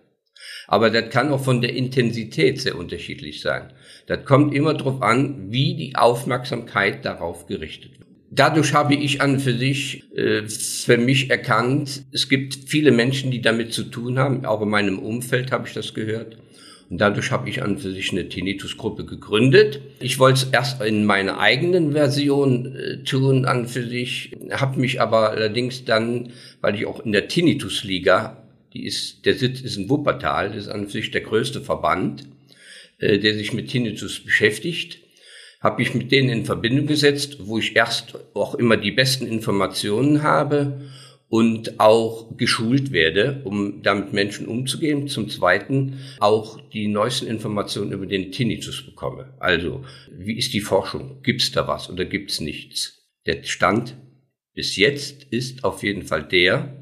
Aber 0.67 0.89
das 0.89 1.09
kann 1.09 1.31
auch 1.31 1.43
von 1.43 1.61
der 1.61 1.73
Intensität 1.73 2.61
sehr 2.61 2.77
unterschiedlich 2.77 3.41
sein. 3.41 3.73
Das 4.07 4.23
kommt 4.25 4.53
immer 4.53 4.73
darauf 4.73 5.01
an, 5.01 5.51
wie 5.51 5.75
die 5.75 5.95
Aufmerksamkeit 5.95 7.03
darauf 7.03 7.47
gerichtet 7.47 7.99
wird. 7.99 8.09
Dadurch 8.31 8.73
habe 8.73 8.93
ich 8.93 9.21
an 9.21 9.39
für 9.39 9.57
sich 9.57 10.03
äh, 10.15 10.47
für 10.47 10.97
mich 10.97 11.31
erkannt, 11.31 12.03
es 12.11 12.29
gibt 12.29 12.55
viele 12.67 12.91
Menschen, 12.91 13.31
die 13.31 13.41
damit 13.41 13.73
zu 13.73 13.83
tun 13.83 14.19
haben. 14.19 14.45
Auch 14.45 14.61
in 14.61 14.69
meinem 14.69 14.99
Umfeld 14.99 15.51
habe 15.51 15.67
ich 15.67 15.73
das 15.73 15.95
gehört. 15.95 16.37
Und 16.89 16.99
dadurch 16.99 17.31
habe 17.31 17.47
ich 17.49 17.61
an 17.61 17.77
für 17.77 17.91
sich 17.91 18.11
eine 18.11 18.27
Tinnitus-Gruppe 18.27 19.05
gegründet. 19.05 19.79
Ich 19.99 20.17
wollte 20.17 20.45
es 20.45 20.51
erst 20.51 20.81
in 20.81 21.05
meiner 21.05 21.39
eigenen 21.39 21.91
Version 21.91 22.75
äh, 22.75 23.03
tun 23.03 23.45
an 23.45 23.67
für 23.67 23.85
sich, 23.85 24.35
habe 24.51 24.79
mich 24.79 24.99
aber 24.99 25.29
allerdings 25.29 25.85
dann, 25.85 26.31
weil 26.61 26.75
ich 26.75 26.87
auch 26.87 26.99
in 27.05 27.11
der 27.11 27.27
Tinnitus-Liga, 27.27 28.43
die 28.73 28.85
ist, 28.85 29.25
der 29.25 29.35
Sitz 29.35 29.61
ist 29.61 29.77
in 29.77 29.89
Wuppertal, 29.89 30.49
das 30.49 30.65
ist 30.65 30.69
an 30.69 30.87
sich 30.87 31.11
der 31.11 31.21
größte 31.21 31.61
Verband, 31.61 32.27
äh, 32.97 33.19
der 33.19 33.35
sich 33.35 33.53
mit 33.53 33.69
Tinnitus 33.69 34.19
beschäftigt, 34.19 34.99
habe 35.61 35.83
ich 35.83 35.93
mit 35.93 36.11
denen 36.11 36.29
in 36.29 36.45
Verbindung 36.45 36.87
gesetzt, 36.87 37.37
wo 37.41 37.59
ich 37.59 37.75
erst 37.75 38.17
auch 38.33 38.55
immer 38.55 38.77
die 38.77 38.91
besten 38.91 39.27
Informationen 39.27 40.23
habe 40.23 40.81
und 41.29 41.79
auch 41.79 42.35
geschult 42.37 42.91
werde, 42.91 43.41
um 43.45 43.81
damit 43.83 44.13
Menschen 44.13 44.47
umzugehen. 44.47 45.07
Zum 45.07 45.29
Zweiten 45.29 45.99
auch 46.19 46.59
die 46.71 46.87
neuesten 46.87 47.27
Informationen 47.27 47.91
über 47.91 48.07
den 48.07 48.31
Tinnitus 48.31 48.83
bekomme. 48.83 49.33
Also, 49.39 49.85
wie 50.11 50.37
ist 50.37 50.53
die 50.53 50.61
Forschung? 50.61 51.21
Gibt 51.21 51.41
es 51.41 51.51
da 51.51 51.67
was 51.67 51.89
oder 51.89 52.05
gibt 52.05 52.31
es 52.31 52.41
nichts? 52.41 53.09
Der 53.25 53.43
Stand 53.43 53.95
bis 54.53 54.75
jetzt 54.75 55.23
ist 55.23 55.63
auf 55.63 55.83
jeden 55.83 56.03
Fall 56.03 56.23
der, 56.27 56.75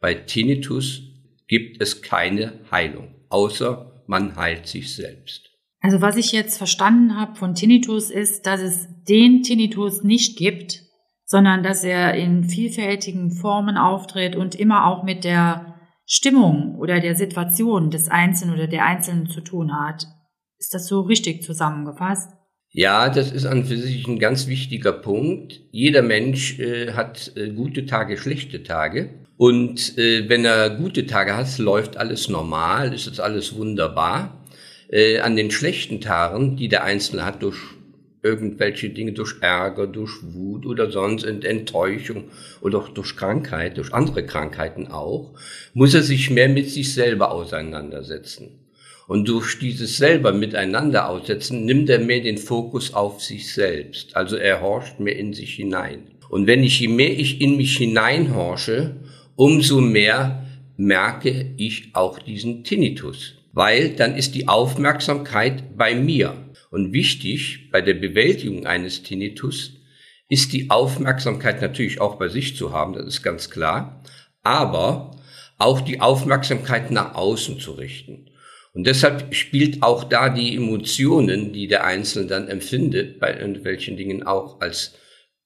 bei 0.00 0.14
Tinnitus 0.14 1.02
gibt 1.46 1.80
es 1.80 2.02
keine 2.02 2.60
Heilung, 2.70 3.14
außer 3.28 4.02
man 4.06 4.36
heilt 4.36 4.66
sich 4.66 4.94
selbst. 4.94 5.50
Also 5.80 6.00
was 6.00 6.16
ich 6.16 6.32
jetzt 6.32 6.58
verstanden 6.58 7.16
habe 7.16 7.36
von 7.36 7.54
Tinnitus 7.54 8.10
ist, 8.10 8.46
dass 8.46 8.60
es 8.60 8.88
den 9.08 9.42
Tinnitus 9.42 10.02
nicht 10.02 10.36
gibt, 10.36 10.85
sondern 11.26 11.62
dass 11.64 11.84
er 11.84 12.14
in 12.14 12.44
vielfältigen 12.44 13.32
Formen 13.32 13.76
auftritt 13.76 14.36
und 14.36 14.54
immer 14.54 14.86
auch 14.86 15.02
mit 15.02 15.24
der 15.24 15.74
Stimmung 16.06 16.76
oder 16.76 17.00
der 17.00 17.16
Situation 17.16 17.90
des 17.90 18.08
Einzelnen 18.08 18.54
oder 18.54 18.68
der 18.68 18.86
Einzelnen 18.86 19.26
zu 19.26 19.40
tun 19.40 19.72
hat. 19.78 20.06
Ist 20.58 20.72
das 20.72 20.86
so 20.86 21.00
richtig 21.00 21.42
zusammengefasst? 21.42 22.30
Ja, 22.70 23.08
das 23.08 23.32
ist 23.32 23.44
an 23.44 23.64
für 23.64 23.76
sich 23.76 24.06
ein 24.06 24.18
ganz 24.18 24.46
wichtiger 24.46 24.92
Punkt. 24.92 25.60
Jeder 25.72 26.02
Mensch 26.02 26.58
äh, 26.60 26.92
hat 26.92 27.32
äh, 27.34 27.50
gute 27.50 27.86
Tage, 27.86 28.18
schlechte 28.18 28.62
Tage. 28.62 29.26
Und 29.36 29.98
äh, 29.98 30.28
wenn 30.28 30.44
er 30.44 30.70
gute 30.70 31.06
Tage 31.06 31.36
hat, 31.36 31.58
läuft 31.58 31.96
alles 31.96 32.28
normal, 32.28 32.94
ist 32.94 33.06
es 33.06 33.18
alles 33.18 33.56
wunderbar. 33.56 34.44
Äh, 34.88 35.18
an 35.18 35.36
den 35.36 35.50
schlechten 35.50 36.00
Tagen, 36.00 36.56
die 36.56 36.68
der 36.68 36.84
Einzelne 36.84 37.24
hat 37.24 37.42
durch 37.42 37.58
irgendwelche 38.26 38.90
Dinge 38.90 39.12
durch 39.12 39.36
Ärger, 39.40 39.86
durch 39.86 40.12
Wut 40.22 40.66
oder 40.66 40.90
sonst 40.90 41.24
Enttäuschung 41.24 42.24
oder 42.60 42.78
auch 42.78 42.88
durch 42.88 43.16
Krankheit, 43.16 43.78
durch 43.78 43.94
andere 43.94 44.26
Krankheiten 44.26 44.88
auch, 44.88 45.32
muss 45.74 45.94
er 45.94 46.02
sich 46.02 46.30
mehr 46.30 46.48
mit 46.48 46.68
sich 46.68 46.92
selber 46.92 47.30
auseinandersetzen. 47.30 48.60
Und 49.06 49.28
durch 49.28 49.60
dieses 49.60 49.98
selber 49.98 50.32
miteinander 50.32 51.08
aussetzen, 51.08 51.64
nimmt 51.64 51.88
er 51.88 52.00
mehr 52.00 52.20
den 52.20 52.38
Fokus 52.38 52.92
auf 52.92 53.22
sich 53.22 53.52
selbst. 53.52 54.16
Also 54.16 54.36
er 54.36 54.60
horcht 54.60 54.98
mehr 54.98 55.16
in 55.16 55.32
sich 55.32 55.54
hinein. 55.54 56.02
Und 56.28 56.48
wenn 56.48 56.64
ich, 56.64 56.80
je 56.80 56.88
mehr 56.88 57.16
ich 57.16 57.40
in 57.40 57.56
mich 57.56 57.76
hineinhorche, 57.76 58.96
umso 59.36 59.80
mehr 59.80 60.44
merke 60.76 61.52
ich 61.56 61.90
auch 61.94 62.18
diesen 62.18 62.64
Tinnitus. 62.64 63.34
Weil 63.52 63.90
dann 63.90 64.16
ist 64.16 64.34
die 64.34 64.48
Aufmerksamkeit 64.48 65.76
bei 65.78 65.94
mir. 65.94 66.34
Und 66.70 66.92
wichtig 66.92 67.70
bei 67.70 67.80
der 67.80 67.94
Bewältigung 67.94 68.66
eines 68.66 69.02
Tinnitus 69.02 69.72
ist 70.28 70.52
die 70.52 70.70
Aufmerksamkeit 70.70 71.62
natürlich 71.62 72.00
auch 72.00 72.16
bei 72.16 72.28
sich 72.28 72.56
zu 72.56 72.72
haben, 72.72 72.94
das 72.94 73.06
ist 73.06 73.22
ganz 73.22 73.50
klar, 73.50 74.02
aber 74.42 75.16
auch 75.58 75.80
die 75.80 76.00
Aufmerksamkeit 76.00 76.90
nach 76.90 77.14
außen 77.14 77.60
zu 77.60 77.72
richten. 77.72 78.30
Und 78.72 78.86
deshalb 78.86 79.34
spielt 79.34 79.82
auch 79.82 80.04
da 80.04 80.28
die 80.28 80.54
Emotionen, 80.54 81.52
die 81.52 81.66
der 81.66 81.84
Einzelne 81.84 82.26
dann 82.26 82.48
empfindet, 82.48 83.18
bei 83.18 83.38
irgendwelchen 83.38 83.96
Dingen 83.96 84.22
auch 84.22 84.60
als 84.60 84.94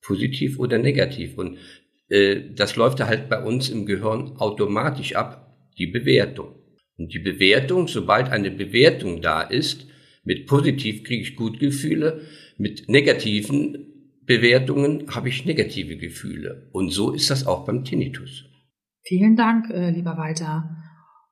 positiv 0.03 0.59
oder 0.59 0.79
negativ. 0.79 1.39
Und 1.39 1.59
äh, 2.09 2.41
das 2.57 2.75
läuft 2.75 3.01
halt 3.01 3.29
bei 3.29 3.41
uns 3.41 3.69
im 3.69 3.87
Gehirn 3.87 4.37
automatisch 4.39 5.15
ab, 5.15 5.57
die 5.79 5.87
Bewertung. 5.87 6.57
Und 6.99 7.15
die 7.15 7.21
Bewertung, 7.21 7.87
sobald 7.87 8.31
eine 8.31 8.51
Bewertung 8.51 9.23
da 9.23 9.43
ist, 9.43 9.87
mit 10.23 10.47
positiv 10.47 11.05
kriege 11.05 11.23
ich 11.23 11.37
gute 11.37 11.59
Gefühle, 11.59 12.23
mit 12.59 12.89
negativen 12.89 13.87
Bewertungen 14.27 15.07
habe 15.15 15.29
ich 15.29 15.45
negative 15.45 15.97
Gefühle. 15.97 16.69
Und 16.73 16.91
so 16.91 17.11
ist 17.13 17.31
das 17.31 17.47
auch 17.47 17.65
beim 17.65 17.85
Tinnitus. 17.85 18.45
Vielen 19.03 19.35
Dank, 19.35 19.71
äh, 19.71 19.91
lieber 19.91 20.17
Walter. 20.17 20.77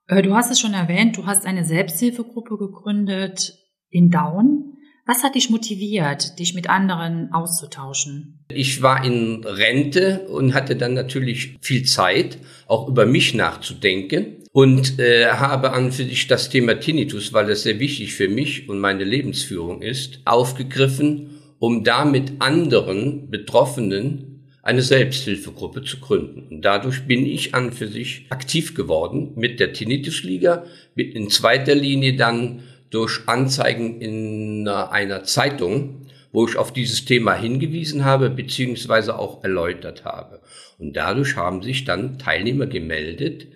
Äh, 0.07 0.21
du 0.21 0.33
hast 0.33 0.51
es 0.51 0.59
schon 0.59 0.73
erwähnt, 0.73 1.15
du 1.15 1.25
hast 1.25 1.45
eine 1.45 1.63
Selbsthilfegruppe 1.63 2.57
gegründet 2.57 3.53
in 3.89 4.09
Daun. 4.09 4.73
Was 5.05 5.23
hat 5.23 5.35
dich 5.35 5.49
motiviert, 5.49 6.37
dich 6.39 6.53
mit 6.53 6.69
anderen 6.69 7.31
auszutauschen? 7.31 8.45
Ich 8.49 8.81
war 8.81 9.03
in 9.05 9.43
Rente 9.43 10.27
und 10.27 10.53
hatte 10.53 10.75
dann 10.75 10.93
natürlich 10.93 11.57
viel 11.61 11.85
Zeit, 11.85 12.37
auch 12.67 12.87
über 12.87 13.05
mich 13.05 13.33
nachzudenken 13.33 14.38
und 14.51 14.99
äh, 14.99 15.27
habe 15.27 15.71
an 15.71 15.91
für 15.91 16.03
sich 16.03 16.27
das 16.27 16.49
Thema 16.49 16.79
Tinnitus, 16.79 17.33
weil 17.33 17.49
es 17.49 17.63
sehr 17.63 17.79
wichtig 17.79 18.13
für 18.13 18.27
mich 18.27 18.67
und 18.67 18.79
meine 18.79 19.03
Lebensführung 19.03 19.81
ist, 19.81 20.21
aufgegriffen, 20.25 21.39
um 21.59 21.83
da 21.83 22.05
mit 22.05 22.33
anderen 22.39 23.29
Betroffenen 23.29 24.29
eine 24.61 24.81
Selbsthilfegruppe 24.81 25.83
zu 25.83 25.99
gründen. 25.99 26.47
Und 26.49 26.61
dadurch 26.63 27.05
bin 27.05 27.25
ich 27.25 27.55
an 27.55 27.71
für 27.71 27.87
sich 27.87 28.25
aktiv 28.29 28.75
geworden 28.75 29.33
mit 29.35 29.59
der 29.59 29.73
Tinnitusliga, 29.73 30.65
mit 30.95 31.15
in 31.15 31.29
zweiter 31.29 31.75
Linie 31.75 32.15
dann 32.15 32.63
durch 32.89 33.21
Anzeigen 33.27 34.01
in 34.01 34.67
einer 34.67 35.23
Zeitung, 35.23 36.07
wo 36.31 36.47
ich 36.47 36.57
auf 36.57 36.71
dieses 36.71 37.05
Thema 37.05 37.33
hingewiesen 37.33 38.05
habe, 38.05 38.29
beziehungsweise 38.29 39.17
auch 39.17 39.43
erläutert 39.43 40.05
habe. 40.05 40.41
Und 40.77 40.95
dadurch 40.95 41.35
haben 41.35 41.61
sich 41.61 41.85
dann 41.85 42.19
Teilnehmer 42.19 42.67
gemeldet, 42.67 43.47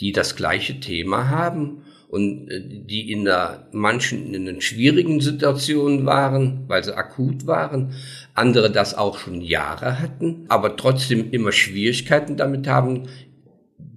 die 0.00 0.12
das 0.12 0.36
gleiche 0.36 0.80
Thema 0.80 1.28
haben 1.28 1.82
und 2.08 2.50
äh, 2.50 2.60
die 2.60 3.12
in 3.12 3.24
der, 3.24 3.68
manchen 3.72 4.32
in 4.34 4.48
einer 4.48 4.60
schwierigen 4.60 5.20
Situation 5.20 6.06
waren, 6.06 6.64
weil 6.66 6.82
sie 6.82 6.96
akut 6.96 7.46
waren, 7.46 7.94
andere 8.34 8.70
das 8.70 8.96
auch 8.96 9.18
schon 9.18 9.40
Jahre 9.40 10.00
hatten, 10.00 10.46
aber 10.48 10.76
trotzdem 10.76 11.30
immer 11.30 11.52
Schwierigkeiten 11.52 12.36
damit 12.36 12.66
haben, 12.66 13.08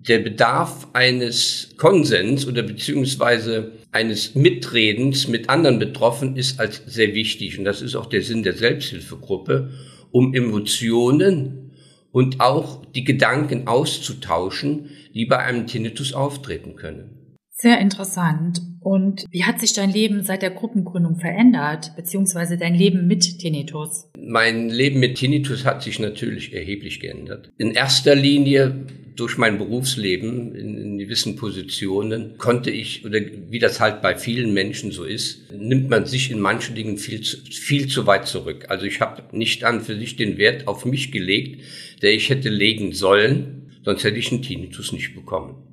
der 0.08 0.20
Bedarf 0.20 0.88
eines 0.94 1.70
Konsens 1.78 2.48
oder 2.48 2.64
beziehungsweise 2.64 3.74
eines 3.92 4.36
Mitredens 4.36 5.28
mit 5.28 5.50
anderen 5.50 5.80
Betroffenen 5.80 6.38
ist 6.38 6.60
als 6.60 6.82
sehr 6.88 7.14
wichtig. 7.14 7.60
Und 7.60 7.66
das 7.66 7.82
ist 7.82 7.96
auch 7.96 8.08
der 8.08 8.24
Sinn 8.24 8.44
der 8.44 8.54
Selbsthilfegruppe, 8.54 9.70
um 10.12 10.34
Emotionen 10.34 11.72
und 12.12 12.42
auch 12.42 12.86
die 12.86 13.04
Gedanken 13.04 13.68
auszutauschen, 13.68 14.90
die 15.14 15.26
bei 15.26 15.38
einem 15.38 15.68
Tinnitus 15.68 16.14
auftreten 16.14 16.76
können. 16.76 17.21
Sehr 17.62 17.80
interessant. 17.80 18.60
Und 18.80 19.26
wie 19.30 19.44
hat 19.44 19.60
sich 19.60 19.74
dein 19.74 19.92
Leben 19.92 20.24
seit 20.24 20.42
der 20.42 20.50
Gruppengründung 20.50 21.20
verändert, 21.20 21.96
beziehungsweise 21.96 22.58
dein 22.58 22.74
Leben 22.74 23.06
mit 23.06 23.38
Tinnitus? 23.38 24.10
Mein 24.20 24.70
Leben 24.70 25.00
mit 25.00 25.20
Tinnitus 25.20 25.64
hat 25.64 25.84
sich 25.84 26.00
natürlich 26.00 26.54
erheblich 26.54 27.00
geändert. 27.00 27.52
In 27.60 27.76
erster 27.76 28.16
Linie 28.16 28.88
durch 29.16 29.38
mein 29.38 29.60
Berufsleben 29.60 30.56
in, 30.56 30.76
in 30.76 30.98
gewissen 30.98 31.36
Positionen 31.36 32.36
konnte 32.40 32.72
ich, 32.72 33.06
oder 33.06 33.20
wie 33.52 33.60
das 33.60 33.80
halt 33.80 34.02
bei 34.02 34.16
vielen 34.16 34.56
Menschen 34.56 34.92
so 34.92 35.04
ist, 35.04 35.52
nimmt 35.52 35.88
man 35.88 36.08
sich 36.08 36.32
in 36.32 36.40
manchen 36.40 36.74
Dingen 36.74 36.98
viel 36.98 37.22
zu, 37.22 37.38
viel 37.46 37.86
zu 37.86 38.08
weit 38.08 38.26
zurück. 38.26 38.66
Also 38.70 38.88
ich 38.88 39.02
habe 39.02 39.38
nicht 39.38 39.64
an 39.66 39.82
für 39.82 39.96
sich 39.96 40.16
den 40.16 40.40
Wert 40.40 40.68
auf 40.68 40.84
mich 40.86 41.12
gelegt, 41.12 41.62
der 42.02 42.12
ich 42.12 42.32
hätte 42.32 42.50
legen 42.50 42.94
sollen, 42.94 43.70
sonst 43.86 44.04
hätte 44.04 44.18
ich 44.18 44.32
einen 44.32 44.42
Tinnitus 44.42 44.94
nicht 44.94 45.14
bekommen. 45.14 45.71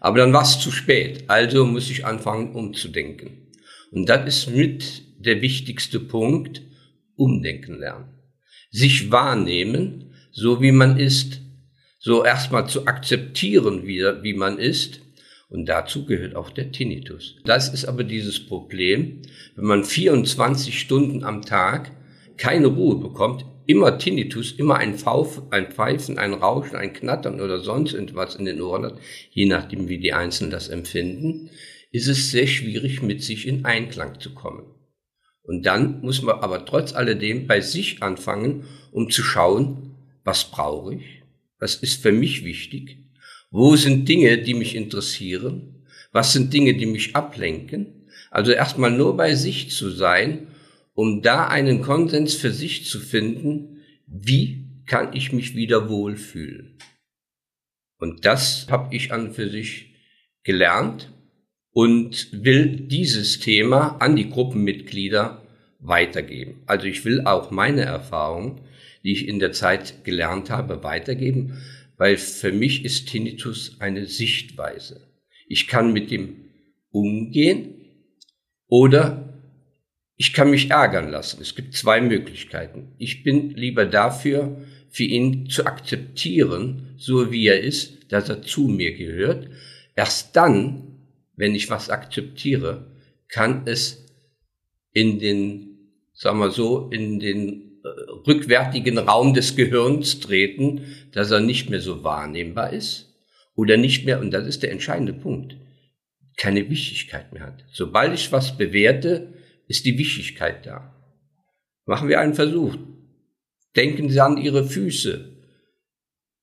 Aber 0.00 0.18
dann 0.18 0.32
war 0.32 0.42
es 0.42 0.60
zu 0.60 0.70
spät, 0.70 1.24
also 1.28 1.66
muss 1.66 1.90
ich 1.90 2.06
anfangen 2.06 2.54
umzudenken. 2.54 3.48
Und 3.90 4.08
das 4.08 4.26
ist 4.26 4.50
mit 4.54 5.02
der 5.18 5.42
wichtigste 5.42 6.00
Punkt, 6.00 6.62
umdenken 7.16 7.78
lernen. 7.78 8.08
Sich 8.70 9.10
wahrnehmen, 9.10 10.12
so 10.30 10.62
wie 10.62 10.72
man 10.72 10.98
ist, 10.98 11.40
so 11.98 12.24
erstmal 12.24 12.68
zu 12.68 12.86
akzeptieren, 12.86 13.86
wie, 13.86 14.00
wie 14.22 14.34
man 14.34 14.58
ist. 14.58 15.00
Und 15.48 15.66
dazu 15.66 16.04
gehört 16.04 16.36
auch 16.36 16.50
der 16.50 16.70
Tinnitus. 16.70 17.36
Das 17.44 17.72
ist 17.72 17.86
aber 17.86 18.04
dieses 18.04 18.46
Problem, 18.46 19.22
wenn 19.56 19.64
man 19.64 19.84
24 19.84 20.78
Stunden 20.78 21.24
am 21.24 21.42
Tag 21.42 21.90
keine 22.36 22.68
Ruhe 22.68 22.96
bekommt, 22.96 23.44
immer 23.68 23.98
Tinnitus, 23.98 24.52
immer 24.52 24.76
ein, 24.76 24.94
Pfauf, 24.98 25.42
ein 25.52 25.70
Pfeifen, 25.70 26.18
ein 26.18 26.32
Rauschen, 26.32 26.74
ein 26.74 26.94
Knattern 26.94 27.38
oder 27.38 27.60
sonst 27.60 27.92
irgendwas 27.92 28.34
in 28.34 28.46
den 28.46 28.62
Ohren 28.62 28.84
hat, 28.84 28.98
je 29.30 29.44
nachdem, 29.44 29.90
wie 29.90 29.98
die 29.98 30.14
Einzelnen 30.14 30.50
das 30.50 30.68
empfinden, 30.68 31.50
ist 31.92 32.08
es 32.08 32.30
sehr 32.30 32.46
schwierig, 32.46 33.02
mit 33.02 33.22
sich 33.22 33.46
in 33.46 33.66
Einklang 33.66 34.20
zu 34.20 34.32
kommen. 34.32 34.64
Und 35.42 35.66
dann 35.66 36.00
muss 36.00 36.22
man 36.22 36.38
aber 36.40 36.64
trotz 36.64 36.94
alledem 36.94 37.46
bei 37.46 37.60
sich 37.60 38.02
anfangen, 38.02 38.64
um 38.90 39.10
zu 39.10 39.22
schauen, 39.22 39.94
was 40.24 40.50
brauche 40.50 40.94
ich, 40.94 41.22
was 41.58 41.76
ist 41.76 42.00
für 42.02 42.12
mich 42.12 42.46
wichtig, 42.46 43.04
wo 43.50 43.76
sind 43.76 44.08
Dinge, 44.08 44.38
die 44.38 44.54
mich 44.54 44.76
interessieren, 44.76 45.84
was 46.10 46.32
sind 46.32 46.54
Dinge, 46.54 46.74
die 46.74 46.86
mich 46.86 47.14
ablenken. 47.14 48.08
Also 48.30 48.52
erstmal 48.52 48.92
nur 48.92 49.14
bei 49.14 49.34
sich 49.34 49.70
zu 49.70 49.90
sein, 49.90 50.46
um 50.98 51.22
da 51.22 51.46
einen 51.46 51.80
Konsens 51.80 52.34
für 52.34 52.50
sich 52.50 52.86
zu 52.86 52.98
finden, 52.98 53.84
wie 54.08 54.82
kann 54.84 55.14
ich 55.14 55.32
mich 55.32 55.54
wieder 55.54 55.88
wohlfühlen. 55.88 56.76
Und 58.00 58.24
das 58.24 58.66
habe 58.68 58.96
ich 58.96 59.12
an 59.12 59.32
für 59.32 59.48
sich 59.48 59.94
gelernt 60.42 61.12
und 61.70 62.42
will 62.42 62.88
dieses 62.88 63.38
Thema 63.38 63.98
an 64.00 64.16
die 64.16 64.28
Gruppenmitglieder 64.28 65.46
weitergeben. 65.78 66.64
Also 66.66 66.86
ich 66.86 67.04
will 67.04 67.20
auch 67.26 67.52
meine 67.52 67.82
Erfahrungen, 67.82 68.62
die 69.04 69.12
ich 69.12 69.28
in 69.28 69.38
der 69.38 69.52
Zeit 69.52 70.04
gelernt 70.04 70.50
habe, 70.50 70.82
weitergeben, 70.82 71.62
weil 71.96 72.16
für 72.16 72.50
mich 72.50 72.84
ist 72.84 73.08
Tinnitus 73.08 73.76
eine 73.78 74.06
Sichtweise. 74.06 75.06
Ich 75.46 75.68
kann 75.68 75.92
mit 75.92 76.10
dem 76.10 76.48
umgehen 76.90 77.84
oder 78.66 79.27
ich 80.20 80.32
kann 80.32 80.50
mich 80.50 80.70
ärgern 80.70 81.08
lassen. 81.10 81.40
Es 81.40 81.54
gibt 81.54 81.74
zwei 81.74 82.00
Möglichkeiten. 82.00 82.92
Ich 82.98 83.22
bin 83.22 83.50
lieber 83.50 83.86
dafür, 83.86 84.60
für 84.90 85.04
ihn 85.04 85.48
zu 85.48 85.64
akzeptieren, 85.64 86.94
so 86.98 87.30
wie 87.30 87.46
er 87.46 87.60
ist, 87.60 88.12
dass 88.12 88.28
er 88.28 88.42
zu 88.42 88.66
mir 88.66 88.96
gehört. 88.96 89.48
Erst 89.94 90.34
dann, 90.34 90.98
wenn 91.36 91.54
ich 91.54 91.70
was 91.70 91.88
akzeptiere, 91.88 92.90
kann 93.28 93.62
es 93.66 94.06
in 94.92 95.20
den, 95.20 95.92
sagen 96.14 96.40
wir 96.40 96.50
so, 96.50 96.88
in 96.90 97.20
den 97.20 97.78
äh, 97.84 97.88
rückwärtigen 98.26 98.98
Raum 98.98 99.34
des 99.34 99.54
Gehirns 99.54 100.18
treten, 100.18 100.80
dass 101.12 101.30
er 101.30 101.40
nicht 101.40 101.70
mehr 101.70 101.80
so 101.80 102.02
wahrnehmbar 102.02 102.72
ist 102.72 103.14
oder 103.54 103.76
nicht 103.76 104.04
mehr, 104.04 104.18
und 104.20 104.32
das 104.32 104.48
ist 104.48 104.64
der 104.64 104.72
entscheidende 104.72 105.12
Punkt, 105.12 105.56
keine 106.36 106.68
Wichtigkeit 106.68 107.32
mehr 107.32 107.42
hat. 107.42 107.64
Sobald 107.70 108.14
ich 108.14 108.32
was 108.32 108.56
bewerte, 108.56 109.37
ist 109.68 109.84
die 109.84 109.98
Wichtigkeit 109.98 110.66
da. 110.66 110.94
Machen 111.86 112.08
wir 112.08 112.20
einen 112.20 112.34
Versuch. 112.34 112.76
Denken 113.76 114.10
Sie 114.10 114.20
an 114.20 114.36
Ihre 114.36 114.64
Füße. 114.64 115.36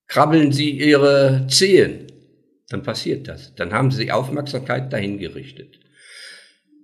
Krabbeln 0.08 0.52
Sie 0.52 0.72
Ihre 0.72 1.48
Zehen. 1.50 2.08
Dann 2.70 2.84
passiert 2.84 3.28
das. 3.28 3.54
Dann 3.56 3.74
haben 3.74 3.92
Sie 3.92 4.06
die 4.06 4.12
Aufmerksamkeit 4.12 4.94
dahin 4.94 5.18
gerichtet. 5.18 5.80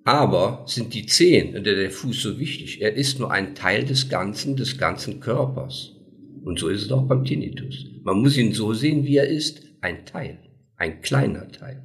Aber 0.04 0.66
sind 0.68 0.94
die 0.94 1.06
Zehen 1.06 1.52
oder 1.52 1.76
der 1.76 1.92
Fuß 1.92 2.22
so 2.22 2.40
wichtig? 2.40 2.82
Er 2.82 2.94
ist 2.94 3.20
nur 3.20 3.32
ein 3.32 3.54
Teil 3.54 3.86
des 3.86 4.10
Ganzen, 4.10 4.56
des 4.56 4.78
ganzen 4.78 5.20
Körpers. 5.20 5.96
Und 6.44 6.60
so 6.60 6.70
ist 6.70 6.84
es 6.84 6.92
auch 6.92 7.08
beim 7.08 7.24
Tinnitus. 7.24 7.86
Man 8.04 8.20
muss 8.20 8.36
ihn 8.36 8.54
so 8.54 8.74
sehen, 8.74 9.06
wie 9.06 9.18
er 9.18 9.28
ist. 9.28 9.62
Ein 9.82 10.06
Teil. 10.06 10.40
Ein 10.76 11.02
kleiner 11.02 11.52
Teil. 11.52 11.84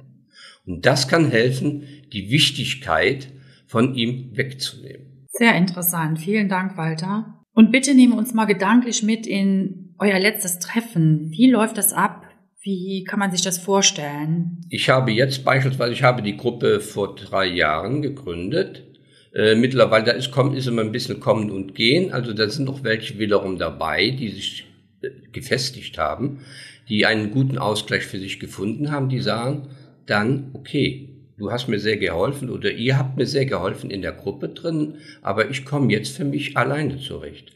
Und 0.65 0.85
das 0.85 1.07
kann 1.07 1.29
helfen, 1.29 1.83
die 2.11 2.31
Wichtigkeit 2.31 3.29
von 3.67 3.93
ihm 3.93 4.35
wegzunehmen. 4.35 5.27
Sehr 5.29 5.55
interessant. 5.55 6.19
Vielen 6.19 6.49
Dank, 6.49 6.77
Walter. 6.77 7.43
Und 7.53 7.71
bitte 7.71 7.93
nehmen 7.93 8.13
uns 8.13 8.33
mal 8.33 8.45
gedanklich 8.45 9.03
mit 9.03 9.27
in 9.27 9.95
euer 9.99 10.19
letztes 10.19 10.59
Treffen. 10.59 11.31
Wie 11.31 11.49
läuft 11.49 11.77
das 11.77 11.93
ab? 11.93 12.25
Wie 12.61 13.03
kann 13.03 13.19
man 13.19 13.31
sich 13.31 13.41
das 13.41 13.57
vorstellen? 13.57 14.61
Ich 14.69 14.89
habe 14.89 15.11
jetzt 15.11 15.45
beispielsweise, 15.45 15.93
ich 15.93 16.03
habe 16.03 16.21
die 16.21 16.37
Gruppe 16.37 16.79
vor 16.79 17.15
drei 17.15 17.45
Jahren 17.45 18.01
gegründet. 18.01 18.83
Äh, 19.33 19.55
mittlerweile, 19.55 20.05
da 20.05 20.11
ist, 20.11 20.31
kommt, 20.31 20.55
ist 20.55 20.67
immer 20.67 20.81
ein 20.81 20.91
bisschen 20.91 21.19
kommen 21.19 21.51
und 21.51 21.75
gehen. 21.75 22.11
Also 22.11 22.33
da 22.33 22.49
sind 22.49 22.65
noch 22.65 22.83
welche 22.83 23.19
wiederum 23.19 23.57
dabei, 23.57 24.09
die 24.09 24.29
sich 24.29 24.65
äh, 25.01 25.09
gefestigt 25.31 25.97
haben, 25.97 26.39
die 26.89 27.05
einen 27.05 27.31
guten 27.31 27.57
Ausgleich 27.57 28.03
für 28.03 28.19
sich 28.19 28.39
gefunden 28.39 28.91
haben, 28.91 29.09
die 29.09 29.19
sagen 29.19 29.69
dann, 30.05 30.51
okay, 30.53 31.16
du 31.37 31.51
hast 31.51 31.67
mir 31.67 31.79
sehr 31.79 31.97
geholfen 31.97 32.49
oder 32.49 32.71
ihr 32.71 32.97
habt 32.97 33.17
mir 33.17 33.25
sehr 33.25 33.45
geholfen 33.45 33.89
in 33.89 34.01
der 34.01 34.11
Gruppe 34.11 34.49
drin, 34.49 34.95
aber 35.21 35.49
ich 35.49 35.65
komme 35.65 35.91
jetzt 35.91 36.15
für 36.15 36.25
mich 36.25 36.57
alleine 36.57 36.99
zurecht. 36.99 37.53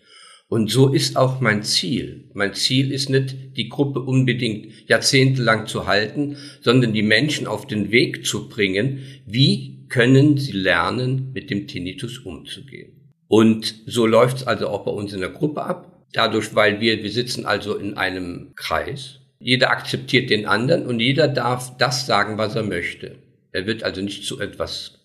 Und 0.48 0.70
so 0.70 0.89
ist 0.89 1.15
auch 1.15 1.39
mein 1.39 1.63
Ziel. 1.63 2.26
Mein 2.34 2.54
Ziel 2.54 2.91
ist 2.91 3.10
nicht, 3.10 3.56
die 3.56 3.70
Gruppe 3.70 4.02
unbedingt 4.02 4.89
jahrzehntelang 4.89 5.65
zu 5.65 5.88
halten, 5.88 6.36
sondern 6.60 6.91
die 6.91 7.04
Menschen 7.04 7.48
auf 7.48 7.67
den 7.67 7.89
Weg 7.89 8.26
zu 8.26 8.50
bringen, 8.50 9.00
wie 9.26 9.88
können 9.88 10.38
sie 10.38 10.52
lernen, 10.52 11.32
mit 11.34 11.50
dem 11.50 11.67
Tinnitus 11.67 12.20
umzugehen. 12.20 13.13
Und 13.30 13.76
so 13.86 14.06
läuft 14.06 14.38
es 14.38 14.48
also 14.48 14.67
auch 14.67 14.84
bei 14.84 14.91
uns 14.91 15.13
in 15.13 15.22
der 15.22 15.30
Gruppe 15.30 15.63
ab. 15.63 16.06
Dadurch, 16.12 16.54
weil 16.54 16.82
wir, 16.82 17.02
wir 17.02 17.12
sitzen 17.12 17.46
also 17.46 17.78
in 17.78 17.94
einem 17.96 18.52
Kreis. 18.56 19.22
Jeder 19.39 19.72
akzeptiert 19.72 20.30
den 20.30 20.46
anderen 20.46 20.86
und 20.86 21.00
jeder 21.00 21.30
darf 21.30 21.78
das 21.78 22.06
sagen, 22.06 22.38
was 22.38 22.58
er 22.58 22.63
möchte. 22.63 23.15
Er 23.52 23.66
wird 23.66 23.84
also 23.84 24.02
nicht 24.02 24.26
zu 24.26 24.40
etwas, 24.40 25.00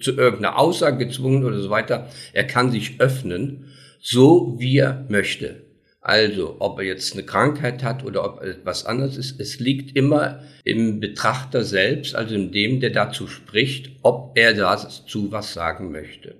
zu 0.00 0.12
irgendeiner 0.12 0.58
Aussage 0.58 1.06
gezwungen 1.06 1.44
oder 1.44 1.60
so 1.60 1.70
weiter. 1.70 2.08
Er 2.32 2.44
kann 2.44 2.70
sich 2.70 3.00
öffnen, 3.00 3.66
so 4.00 4.56
wie 4.58 4.78
er 4.78 5.04
möchte. 5.08 5.66
Also, 6.00 6.56
ob 6.60 6.78
er 6.78 6.84
jetzt 6.84 7.14
eine 7.14 7.24
Krankheit 7.24 7.82
hat 7.82 8.04
oder 8.04 8.24
ob 8.24 8.40
etwas 8.40 8.86
anderes 8.86 9.16
ist, 9.16 9.40
es 9.40 9.58
liegt 9.58 9.96
immer 9.96 10.44
im 10.62 11.00
Betrachter 11.00 11.64
selbst, 11.64 12.14
also 12.14 12.36
in 12.36 12.52
dem, 12.52 12.78
der 12.78 12.90
dazu 12.90 13.26
spricht, 13.26 13.90
ob 14.02 14.38
er 14.38 14.54
dazu 14.54 15.32
was 15.32 15.52
sagen 15.52 15.90
möchte. 15.90 16.36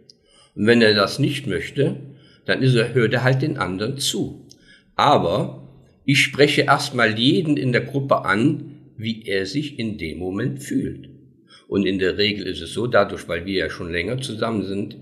Und 0.54 0.68
wenn 0.68 0.82
er 0.82 0.94
das 0.94 1.18
nicht 1.18 1.48
möchte, 1.48 1.96
dann 2.44 2.62
ist 2.62 2.76
er, 2.76 2.94
hört 2.94 3.12
er 3.12 3.24
halt 3.24 3.42
den 3.42 3.58
anderen 3.58 3.98
zu. 3.98 4.46
Aber 4.94 5.68
ich 6.04 6.20
spreche 6.20 6.62
erstmal 6.62 7.18
jeden 7.18 7.56
in 7.56 7.72
der 7.72 7.82
Gruppe 7.82 8.24
an, 8.24 8.92
wie 8.96 9.26
er 9.26 9.46
sich 9.46 9.80
in 9.80 9.98
dem 9.98 10.18
Moment 10.18 10.62
fühlt. 10.62 11.08
Und 11.68 11.86
in 11.86 11.98
der 11.98 12.16
Regel 12.16 12.46
ist 12.46 12.60
es 12.60 12.72
so, 12.72 12.86
dadurch, 12.86 13.28
weil 13.28 13.44
wir 13.46 13.54
ja 13.54 13.70
schon 13.70 13.90
länger 13.90 14.20
zusammen 14.20 14.64
sind, 14.64 14.96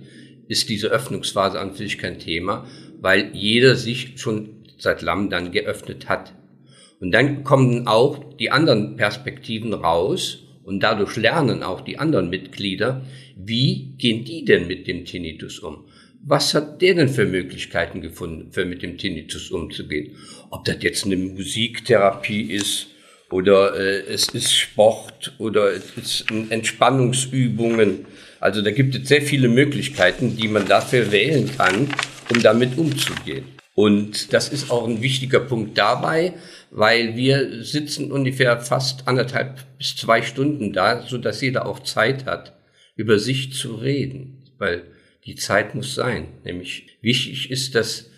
ist 0.48 0.68
diese 0.68 0.88
Öffnungsphase 0.88 1.59
an 1.59 1.74
sich 1.74 1.98
kein 1.98 2.18
Thema, 2.18 2.66
weil 3.00 3.31
jeder 3.35 3.77
sich 3.77 4.14
schon 4.16 4.50
seit 4.79 5.03
langem 5.03 5.31
dann 5.31 5.53
geöffnet 5.53 6.09
hat. 6.09 6.35
Und 7.00 7.12
dann 7.12 7.44
kommen 7.44 7.87
auch 7.87 8.37
die 8.37 8.50
anderen 8.50 8.96
Perspektiven 8.96 9.74
raus 9.74 10.44
und 10.64 10.81
dadurch 10.81 11.16
lernen 11.16 11.62
auch 11.62 11.83
die 11.83 11.98
anderen 11.98 12.31
Mitglieder, 12.31 13.05
wie 13.37 13.94
gehen 13.98 14.24
die 14.24 14.44
denn 14.44 14.66
mit 14.66 14.87
dem 14.87 15.05
Tinnitus 15.05 15.59
um? 15.59 15.85
Was 16.27 16.55
hat 16.55 16.81
der 16.81 16.94
denn 16.94 17.11
für 17.11 17.27
Möglichkeiten 17.27 18.00
gefunden, 18.00 18.50
für 18.50 18.64
mit 18.64 18.83
dem 18.83 18.96
Tinnitus 18.96 19.50
umzugehen? 19.50 20.16
Ob 20.50 20.64
das 20.64 20.83
jetzt 20.83 21.05
eine 21.05 21.16
Musiktherapie 21.16 22.50
ist, 22.50 22.87
oder 23.30 23.78
äh, 23.78 24.00
es 24.12 24.28
ist 24.28 24.54
Sport 24.54 25.34
oder 25.38 25.72
es 25.72 25.96
ist 25.96 26.30
Entspannungsübungen. 26.50 28.06
Also 28.40 28.62
da 28.62 28.70
gibt 28.70 28.94
es 28.94 29.08
sehr 29.08 29.22
viele 29.22 29.48
Möglichkeiten, 29.48 30.37
die 30.37 30.48
man 30.48 30.66
dafür 30.66 31.10
wählen 31.10 31.50
kann, 31.56 31.88
um 32.30 32.42
damit 32.42 32.76
umzugehen. 32.76 33.44
Und 33.74 34.32
das 34.32 34.50
ist 34.50 34.70
auch 34.70 34.87
ein 34.87 35.02
wichtiger 35.02 35.40
Punkt 35.40 35.76
dabei, 35.76 36.34
weil 36.70 37.16
wir 37.16 37.64
sitzen 37.64 38.12
ungefähr 38.12 38.60
fast 38.60 39.08
anderthalb 39.08 39.64
bis 39.78 39.96
zwei 39.96 40.22
Stunden 40.22 40.72
da, 40.72 41.02
so 41.02 41.18
dass 41.18 41.40
jeder 41.40 41.66
auch 41.66 41.80
Zeit 41.80 42.26
hat, 42.26 42.56
über 42.94 43.18
sich 43.18 43.52
zu 43.52 43.74
reden, 43.74 44.44
weil 44.58 44.84
die 45.26 45.34
Zeit 45.34 45.74
muss 45.74 45.94
sein. 45.94 46.28
Nämlich 46.44 46.98
wichtig 47.00 47.50
ist, 47.50 47.74
dass 47.74 48.10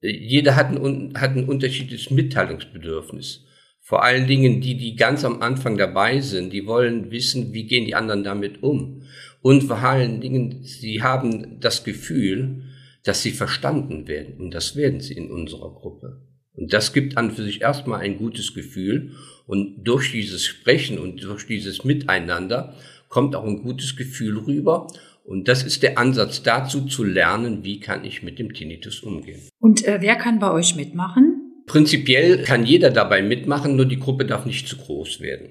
äh, 0.00 0.10
jeder 0.10 0.56
hat 0.56 0.70
ein, 0.70 1.12
hat 1.16 1.36
ein 1.36 1.48
unterschiedliches 1.48 2.10
Mitteilungsbedürfnis. 2.10 3.44
Vor 3.92 4.04
allen 4.04 4.26
Dingen 4.26 4.62
die, 4.62 4.78
die 4.78 4.96
ganz 4.96 5.22
am 5.22 5.42
Anfang 5.42 5.76
dabei 5.76 6.22
sind, 6.22 6.54
die 6.54 6.66
wollen 6.66 7.10
wissen, 7.10 7.52
wie 7.52 7.66
gehen 7.66 7.84
die 7.84 7.94
anderen 7.94 8.24
damit 8.24 8.62
um. 8.62 9.02
Und 9.42 9.64
vor 9.64 9.76
allen 9.76 10.22
Dingen, 10.22 10.62
sie 10.62 11.02
haben 11.02 11.60
das 11.60 11.84
Gefühl, 11.84 12.62
dass 13.04 13.20
sie 13.20 13.32
verstanden 13.32 14.08
werden. 14.08 14.36
Und 14.38 14.54
das 14.54 14.76
werden 14.76 15.00
sie 15.00 15.12
in 15.12 15.30
unserer 15.30 15.74
Gruppe. 15.74 16.22
Und 16.54 16.72
das 16.72 16.94
gibt 16.94 17.18
an 17.18 17.32
für 17.32 17.42
sich 17.42 17.60
erstmal 17.60 18.00
ein 18.00 18.16
gutes 18.16 18.54
Gefühl. 18.54 19.10
Und 19.46 19.84
durch 19.84 20.10
dieses 20.10 20.46
Sprechen 20.46 20.98
und 20.98 21.22
durch 21.22 21.46
dieses 21.46 21.84
Miteinander 21.84 22.74
kommt 23.10 23.36
auch 23.36 23.44
ein 23.44 23.60
gutes 23.60 23.94
Gefühl 23.94 24.38
rüber. 24.38 24.86
Und 25.22 25.48
das 25.48 25.64
ist 25.64 25.82
der 25.82 25.98
Ansatz 25.98 26.42
dazu, 26.42 26.86
zu 26.86 27.04
lernen, 27.04 27.62
wie 27.62 27.78
kann 27.78 28.06
ich 28.06 28.22
mit 28.22 28.38
dem 28.38 28.54
Tinnitus 28.54 29.00
umgehen. 29.00 29.42
Und 29.58 29.86
äh, 29.86 29.98
wer 30.00 30.16
kann 30.16 30.38
bei 30.38 30.50
euch 30.50 30.76
mitmachen? 30.76 31.41
Prinzipiell 31.66 32.42
kann 32.42 32.66
jeder 32.66 32.90
dabei 32.90 33.22
mitmachen, 33.22 33.76
nur 33.76 33.86
die 33.86 33.98
Gruppe 33.98 34.24
darf 34.24 34.46
nicht 34.46 34.68
zu 34.68 34.76
groß 34.76 35.20
werden. 35.20 35.50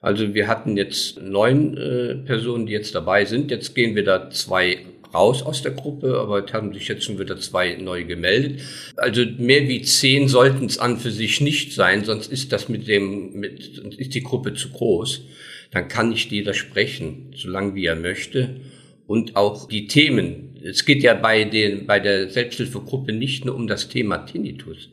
Also 0.00 0.34
wir 0.34 0.48
hatten 0.48 0.76
jetzt 0.76 1.22
neun 1.22 1.76
äh, 1.76 2.16
Personen, 2.16 2.66
die 2.66 2.72
jetzt 2.72 2.94
dabei 2.94 3.24
sind. 3.24 3.50
Jetzt 3.50 3.74
gehen 3.74 3.94
wir 3.94 4.04
da 4.04 4.30
zwei 4.30 4.78
raus 5.14 5.42
aus 5.42 5.62
der 5.62 5.72
Gruppe, 5.72 6.18
aber 6.18 6.44
es 6.44 6.52
haben 6.52 6.72
sich 6.72 6.88
jetzt 6.88 7.04
schon 7.04 7.18
wieder 7.18 7.38
zwei 7.38 7.76
neu 7.76 8.04
gemeldet. 8.04 8.62
Also 8.96 9.24
mehr 9.38 9.68
wie 9.68 9.82
zehn 9.82 10.26
sollten 10.28 10.66
es 10.66 10.78
an 10.78 10.98
für 10.98 11.10
sich 11.10 11.40
nicht 11.40 11.72
sein, 11.72 12.04
sonst 12.04 12.32
ist 12.32 12.52
das 12.52 12.68
mit 12.68 12.88
dem, 12.88 13.38
mit, 13.38 13.78
ist 13.98 14.14
die 14.14 14.22
Gruppe 14.22 14.54
zu 14.54 14.70
groß. 14.70 15.22
Dann 15.70 15.88
kann 15.88 16.10
nicht 16.10 16.32
jeder 16.32 16.54
sprechen, 16.54 17.32
solange 17.36 17.74
wie 17.74 17.86
er 17.86 17.96
möchte. 17.96 18.60
Und 19.06 19.36
auch 19.36 19.68
die 19.68 19.86
Themen. 19.86 20.51
Es 20.64 20.84
geht 20.84 21.02
ja 21.02 21.14
bei 21.14 21.44
den, 21.44 21.86
bei 21.86 21.98
der 21.98 22.30
Selbsthilfegruppe 22.30 23.12
nicht 23.12 23.44
nur 23.44 23.54
um 23.54 23.66
das 23.66 23.88
Thema 23.88 24.18
Tinnitus. 24.18 24.90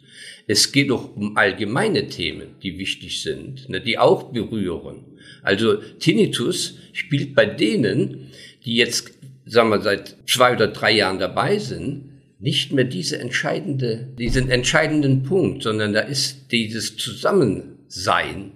Es 0.48 0.72
geht 0.72 0.90
doch 0.90 1.16
um 1.16 1.38
allgemeine 1.38 2.08
Themen, 2.08 2.56
die 2.64 2.80
wichtig 2.80 3.22
sind, 3.22 3.70
ne, 3.70 3.80
die 3.80 3.98
auch 3.98 4.32
berühren. 4.32 5.06
Also 5.44 5.76
Tinnitus 5.76 6.78
spielt 6.94 7.36
bei 7.36 7.46
denen, 7.46 8.32
die 8.66 8.76
jetzt, 8.76 9.12
sagen 9.46 9.70
wir, 9.70 9.82
seit 9.82 10.18
zwei 10.28 10.54
oder 10.54 10.68
drei 10.68 10.92
Jahren 10.92 11.20
dabei 11.20 11.60
sind, 11.60 12.10
nicht 12.40 12.72
mehr 12.72 12.86
diese 12.86 13.20
entscheidende, 13.20 14.08
diesen 14.18 14.50
entscheidenden 14.50 15.24
Punkt, 15.24 15.64
sondern 15.64 15.94
da 15.94 16.02
ist 16.02 16.52
dieses 16.52 16.98
Zusammensein 16.98 18.54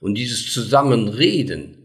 und 0.00 0.16
dieses 0.16 0.52
Zusammenreden, 0.52 1.76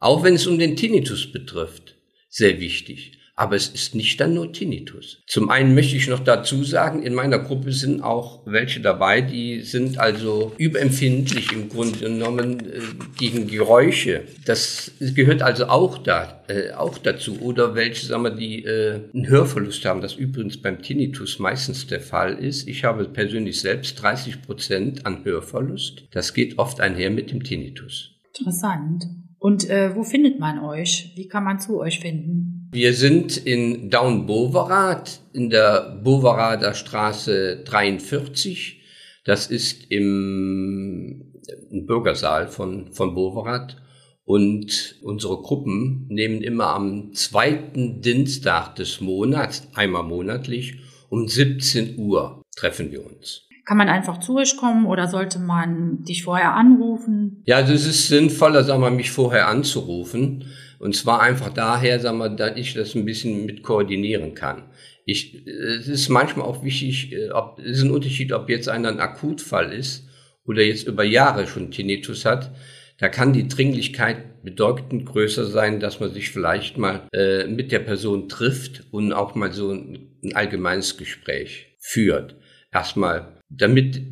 auch 0.00 0.24
wenn 0.24 0.34
es 0.34 0.46
um 0.46 0.58
den 0.58 0.76
Tinnitus 0.76 1.30
betrifft, 1.30 1.96
sehr 2.28 2.60
wichtig. 2.60 3.12
Aber 3.34 3.56
es 3.56 3.68
ist 3.68 3.94
nicht 3.94 4.20
dann 4.20 4.34
nur 4.34 4.52
Tinnitus. 4.52 5.22
Zum 5.26 5.48
einen 5.48 5.74
möchte 5.74 5.96
ich 5.96 6.06
noch 6.06 6.20
dazu 6.20 6.64
sagen, 6.64 7.02
in 7.02 7.14
meiner 7.14 7.38
Gruppe 7.38 7.72
sind 7.72 8.02
auch 8.02 8.46
welche 8.46 8.80
dabei, 8.80 9.22
die 9.22 9.62
sind 9.62 9.98
also 9.98 10.52
überempfindlich 10.58 11.50
im 11.52 11.70
Grunde 11.70 11.98
genommen 11.98 12.60
äh, 12.60 12.80
gegen 13.18 13.46
Geräusche. 13.46 14.24
Das 14.44 14.92
gehört 15.00 15.40
also 15.40 15.66
auch 15.66 15.96
da, 15.98 16.42
äh, 16.48 16.72
auch 16.72 16.98
dazu. 16.98 17.40
Oder 17.40 17.74
welche, 17.74 18.06
sagen 18.06 18.24
wir, 18.24 18.30
die 18.30 18.64
äh, 18.64 19.00
einen 19.14 19.26
Hörverlust 19.26 19.84
haben, 19.86 20.02
das 20.02 20.14
übrigens 20.14 20.60
beim 20.60 20.82
Tinnitus 20.82 21.38
meistens 21.38 21.86
der 21.86 22.00
Fall 22.00 22.34
ist. 22.34 22.68
Ich 22.68 22.84
habe 22.84 23.04
persönlich 23.06 23.60
selbst 23.60 24.00
30 24.02 24.42
Prozent 24.42 25.06
an 25.06 25.24
Hörverlust. 25.24 26.06
Das 26.10 26.34
geht 26.34 26.58
oft 26.58 26.80
einher 26.80 27.10
mit 27.10 27.30
dem 27.30 27.42
Tinnitus. 27.42 28.10
Interessant. 28.36 29.04
Und 29.38 29.68
äh, 29.68 29.96
wo 29.96 30.04
findet 30.04 30.38
man 30.38 30.60
euch? 30.60 31.12
Wie 31.16 31.26
kann 31.26 31.44
man 31.44 31.58
zu 31.58 31.80
euch 31.80 31.98
finden? 31.98 32.61
Wir 32.74 32.94
sind 32.94 33.36
in 33.36 33.90
Daun-Boverath 33.90 35.20
in 35.34 35.50
der 35.50 36.00
Boverader 36.02 36.72
Straße 36.72 37.64
43. 37.66 38.80
Das 39.26 39.48
ist 39.48 39.90
im, 39.90 41.34
im 41.70 41.84
Bürgersaal 41.84 42.48
von, 42.48 42.90
von 42.94 43.14
Boverath. 43.14 43.76
Und 44.24 44.94
unsere 45.02 45.42
Gruppen 45.42 46.06
nehmen 46.08 46.40
immer 46.40 46.68
am 46.68 47.12
zweiten 47.12 48.00
Dienstag 48.00 48.74
des 48.76 49.02
Monats, 49.02 49.68
einmal 49.74 50.04
monatlich, 50.04 50.78
um 51.10 51.28
17 51.28 51.98
Uhr 51.98 52.40
treffen 52.56 52.90
wir 52.90 53.04
uns. 53.04 53.42
Kann 53.66 53.76
man 53.76 53.90
einfach 53.90 54.18
zu 54.18 54.38
euch 54.38 54.56
kommen 54.56 54.86
oder 54.86 55.08
sollte 55.08 55.38
man 55.40 56.04
dich 56.04 56.24
vorher 56.24 56.54
anrufen? 56.54 57.42
Ja, 57.44 57.60
es 57.60 57.86
ist 57.86 58.08
sinnvoller, 58.08 58.64
sagen 58.64 58.80
wir, 58.80 58.90
mich 58.90 59.10
vorher 59.10 59.48
anzurufen 59.48 60.46
und 60.82 60.96
zwar 60.96 61.22
einfach 61.22 61.50
daher, 61.50 62.00
sagen 62.00 62.18
wir, 62.18 62.28
dass 62.28 62.56
ich 62.56 62.74
das 62.74 62.96
ein 62.96 63.04
bisschen 63.04 63.46
mit 63.46 63.62
koordinieren 63.62 64.34
kann. 64.34 64.64
Ich, 65.04 65.46
es 65.46 65.86
ist 65.86 66.08
manchmal 66.08 66.44
auch 66.44 66.64
wichtig, 66.64 67.12
äh, 67.12 67.30
ob, 67.30 67.60
es 67.60 67.78
ist 67.78 67.84
ein 67.84 67.92
Unterschied, 67.92 68.32
ob 68.32 68.48
jetzt 68.48 68.68
einer 68.68 68.88
ein 68.88 68.98
Akutfall 68.98 69.72
ist 69.72 70.08
oder 70.44 70.60
jetzt 70.60 70.88
über 70.88 71.04
Jahre 71.04 71.46
schon 71.46 71.70
Tinnitus 71.70 72.24
hat. 72.24 72.50
Da 72.98 73.08
kann 73.08 73.32
die 73.32 73.46
Dringlichkeit 73.46 74.42
bedeutend 74.42 75.06
größer 75.06 75.46
sein, 75.46 75.78
dass 75.78 76.00
man 76.00 76.12
sich 76.12 76.30
vielleicht 76.30 76.78
mal 76.78 77.02
äh, 77.12 77.46
mit 77.46 77.70
der 77.70 77.78
Person 77.78 78.28
trifft 78.28 78.82
und 78.90 79.12
auch 79.12 79.36
mal 79.36 79.52
so 79.52 79.70
ein, 79.70 80.18
ein 80.24 80.34
allgemeines 80.34 80.96
Gespräch 80.96 81.76
führt. 81.78 82.34
Erstmal, 82.72 83.40
damit 83.48 84.02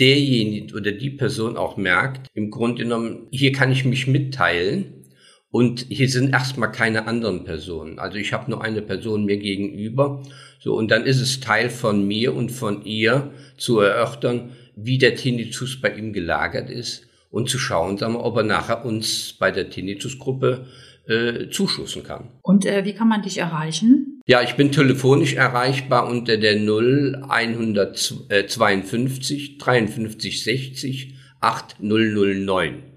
derjenige 0.00 0.74
oder 0.74 0.90
die 0.90 1.10
Person 1.10 1.56
auch 1.56 1.76
merkt, 1.76 2.26
im 2.34 2.50
Grunde 2.50 2.82
genommen, 2.82 3.28
hier 3.30 3.52
kann 3.52 3.70
ich 3.70 3.84
mich 3.84 4.08
mitteilen 4.08 4.95
und 5.56 5.86
hier 5.88 6.10
sind 6.10 6.34
erstmal 6.34 6.70
keine 6.70 7.06
anderen 7.06 7.44
Personen. 7.44 7.98
Also 7.98 8.18
ich 8.18 8.34
habe 8.34 8.50
nur 8.50 8.62
eine 8.62 8.82
Person 8.82 9.24
mir 9.24 9.38
gegenüber. 9.38 10.22
So, 10.58 10.74
und 10.74 10.90
dann 10.90 11.04
ist 11.04 11.18
es 11.18 11.40
Teil 11.40 11.70
von 11.70 12.06
mir 12.06 12.34
und 12.34 12.50
von 12.50 12.84
ihr 12.84 13.30
zu 13.56 13.80
erörtern, 13.80 14.50
wie 14.74 14.98
der 14.98 15.14
Tinnitus 15.14 15.80
bei 15.80 15.94
ihm 15.94 16.12
gelagert 16.12 16.68
ist 16.68 17.06
und 17.30 17.48
zu 17.48 17.58
schauen, 17.58 17.96
sagen 17.96 18.12
wir, 18.12 18.22
ob 18.22 18.36
er 18.36 18.42
nachher 18.42 18.84
uns 18.84 19.32
bei 19.32 19.50
der 19.50 19.70
Tinnitus-Gruppe 19.70 20.66
äh, 21.06 21.48
zuschussen 21.48 22.02
kann. 22.02 22.28
Und 22.42 22.66
äh, 22.66 22.84
wie 22.84 22.92
kann 22.92 23.08
man 23.08 23.22
dich 23.22 23.38
erreichen? 23.38 24.20
Ja, 24.26 24.42
ich 24.42 24.56
bin 24.56 24.72
telefonisch 24.72 25.36
erreichbar 25.36 26.06
unter 26.06 26.36
der 26.36 26.56
0152 26.56 29.56
53 29.56 30.44
60 30.44 31.14
8009. 31.40 32.95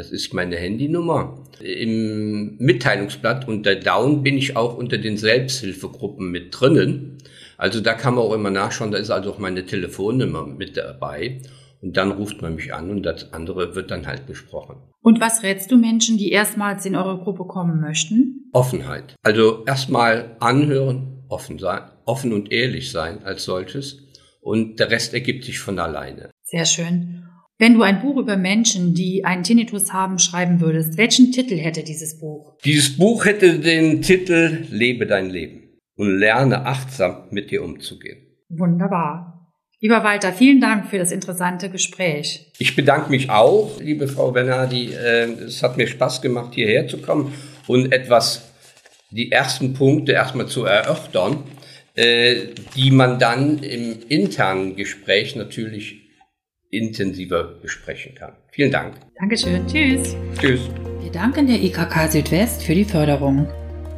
Das 0.00 0.12
ist 0.12 0.32
meine 0.32 0.56
Handynummer. 0.56 1.44
Im 1.60 2.56
Mitteilungsblatt 2.56 3.46
unter 3.46 3.74
Down 3.74 4.22
bin 4.22 4.38
ich 4.38 4.56
auch 4.56 4.78
unter 4.78 4.96
den 4.96 5.18
Selbsthilfegruppen 5.18 6.30
mit 6.30 6.58
drinnen. 6.58 7.18
Also 7.58 7.82
da 7.82 7.92
kann 7.92 8.14
man 8.14 8.24
auch 8.24 8.32
immer 8.32 8.48
nachschauen, 8.48 8.92
da 8.92 8.96
ist 8.96 9.10
also 9.10 9.30
auch 9.30 9.38
meine 9.38 9.66
Telefonnummer 9.66 10.46
mit 10.46 10.78
dabei. 10.78 11.42
Und 11.82 11.98
dann 11.98 12.12
ruft 12.12 12.40
man 12.40 12.54
mich 12.54 12.72
an 12.72 12.88
und 12.88 13.02
das 13.02 13.30
andere 13.34 13.74
wird 13.74 13.90
dann 13.90 14.06
halt 14.06 14.24
besprochen. 14.24 14.76
Und 15.02 15.20
was 15.20 15.42
rätst 15.42 15.70
du 15.70 15.76
Menschen, 15.76 16.16
die 16.16 16.32
erstmals 16.32 16.86
in 16.86 16.96
eure 16.96 17.18
Gruppe 17.18 17.44
kommen 17.44 17.82
möchten? 17.82 18.48
Offenheit. 18.54 19.16
Also 19.22 19.64
erstmal 19.66 20.34
anhören, 20.40 21.24
offen 21.28 21.58
sein, 21.58 21.82
offen 22.06 22.32
und 22.32 22.50
ehrlich 22.50 22.90
sein 22.90 23.22
als 23.22 23.44
solches. 23.44 23.98
Und 24.40 24.80
der 24.80 24.90
Rest 24.90 25.12
ergibt 25.12 25.44
sich 25.44 25.58
von 25.58 25.78
alleine. 25.78 26.30
Sehr 26.44 26.64
schön. 26.64 27.26
Wenn 27.60 27.74
du 27.74 27.82
ein 27.82 28.00
Buch 28.00 28.16
über 28.16 28.38
Menschen, 28.38 28.94
die 28.94 29.26
einen 29.26 29.42
Tinnitus 29.42 29.92
haben, 29.92 30.18
schreiben 30.18 30.62
würdest, 30.62 30.96
welchen 30.96 31.30
Titel 31.30 31.58
hätte 31.58 31.82
dieses 31.82 32.18
Buch? 32.18 32.56
Dieses 32.64 32.96
Buch 32.96 33.26
hätte 33.26 33.58
den 33.58 34.00
Titel 34.00 34.64
Lebe 34.70 35.06
dein 35.06 35.28
Leben 35.28 35.78
und 35.94 36.18
lerne 36.18 36.64
achtsam 36.64 37.24
mit 37.30 37.50
dir 37.50 37.62
umzugehen. 37.62 38.16
Wunderbar. 38.48 39.52
Lieber 39.78 40.02
Walter, 40.02 40.32
vielen 40.32 40.62
Dank 40.62 40.86
für 40.86 40.96
das 40.96 41.12
interessante 41.12 41.68
Gespräch. 41.68 42.50
Ich 42.58 42.74
bedanke 42.76 43.10
mich 43.10 43.28
auch, 43.28 43.78
liebe 43.78 44.08
Frau 44.08 44.30
Bernardi. 44.30 44.94
Äh, 44.94 45.30
es 45.44 45.62
hat 45.62 45.76
mir 45.76 45.86
Spaß 45.86 46.22
gemacht, 46.22 46.54
hierher 46.54 46.88
zu 46.88 46.96
kommen 46.96 47.34
und 47.66 47.92
etwas, 47.92 48.54
die 49.10 49.30
ersten 49.30 49.74
Punkte 49.74 50.12
erstmal 50.12 50.46
zu 50.46 50.64
erörtern, 50.64 51.42
äh, 51.94 52.36
die 52.74 52.90
man 52.90 53.18
dann 53.18 53.58
im 53.58 53.98
internen 54.08 54.76
Gespräch 54.76 55.36
natürlich 55.36 55.99
intensiver 56.70 57.44
besprechen 57.44 58.14
kann. 58.14 58.32
Vielen 58.50 58.70
Dank. 58.70 58.94
Dankeschön. 59.18 59.66
Tschüss. 59.66 60.14
Tschüss. 60.38 60.60
Wir 61.02 61.10
danken 61.10 61.46
der 61.46 61.62
IKK 61.62 62.10
Südwest 62.10 62.62
für 62.62 62.74
die 62.74 62.84
Förderung. 62.84 63.48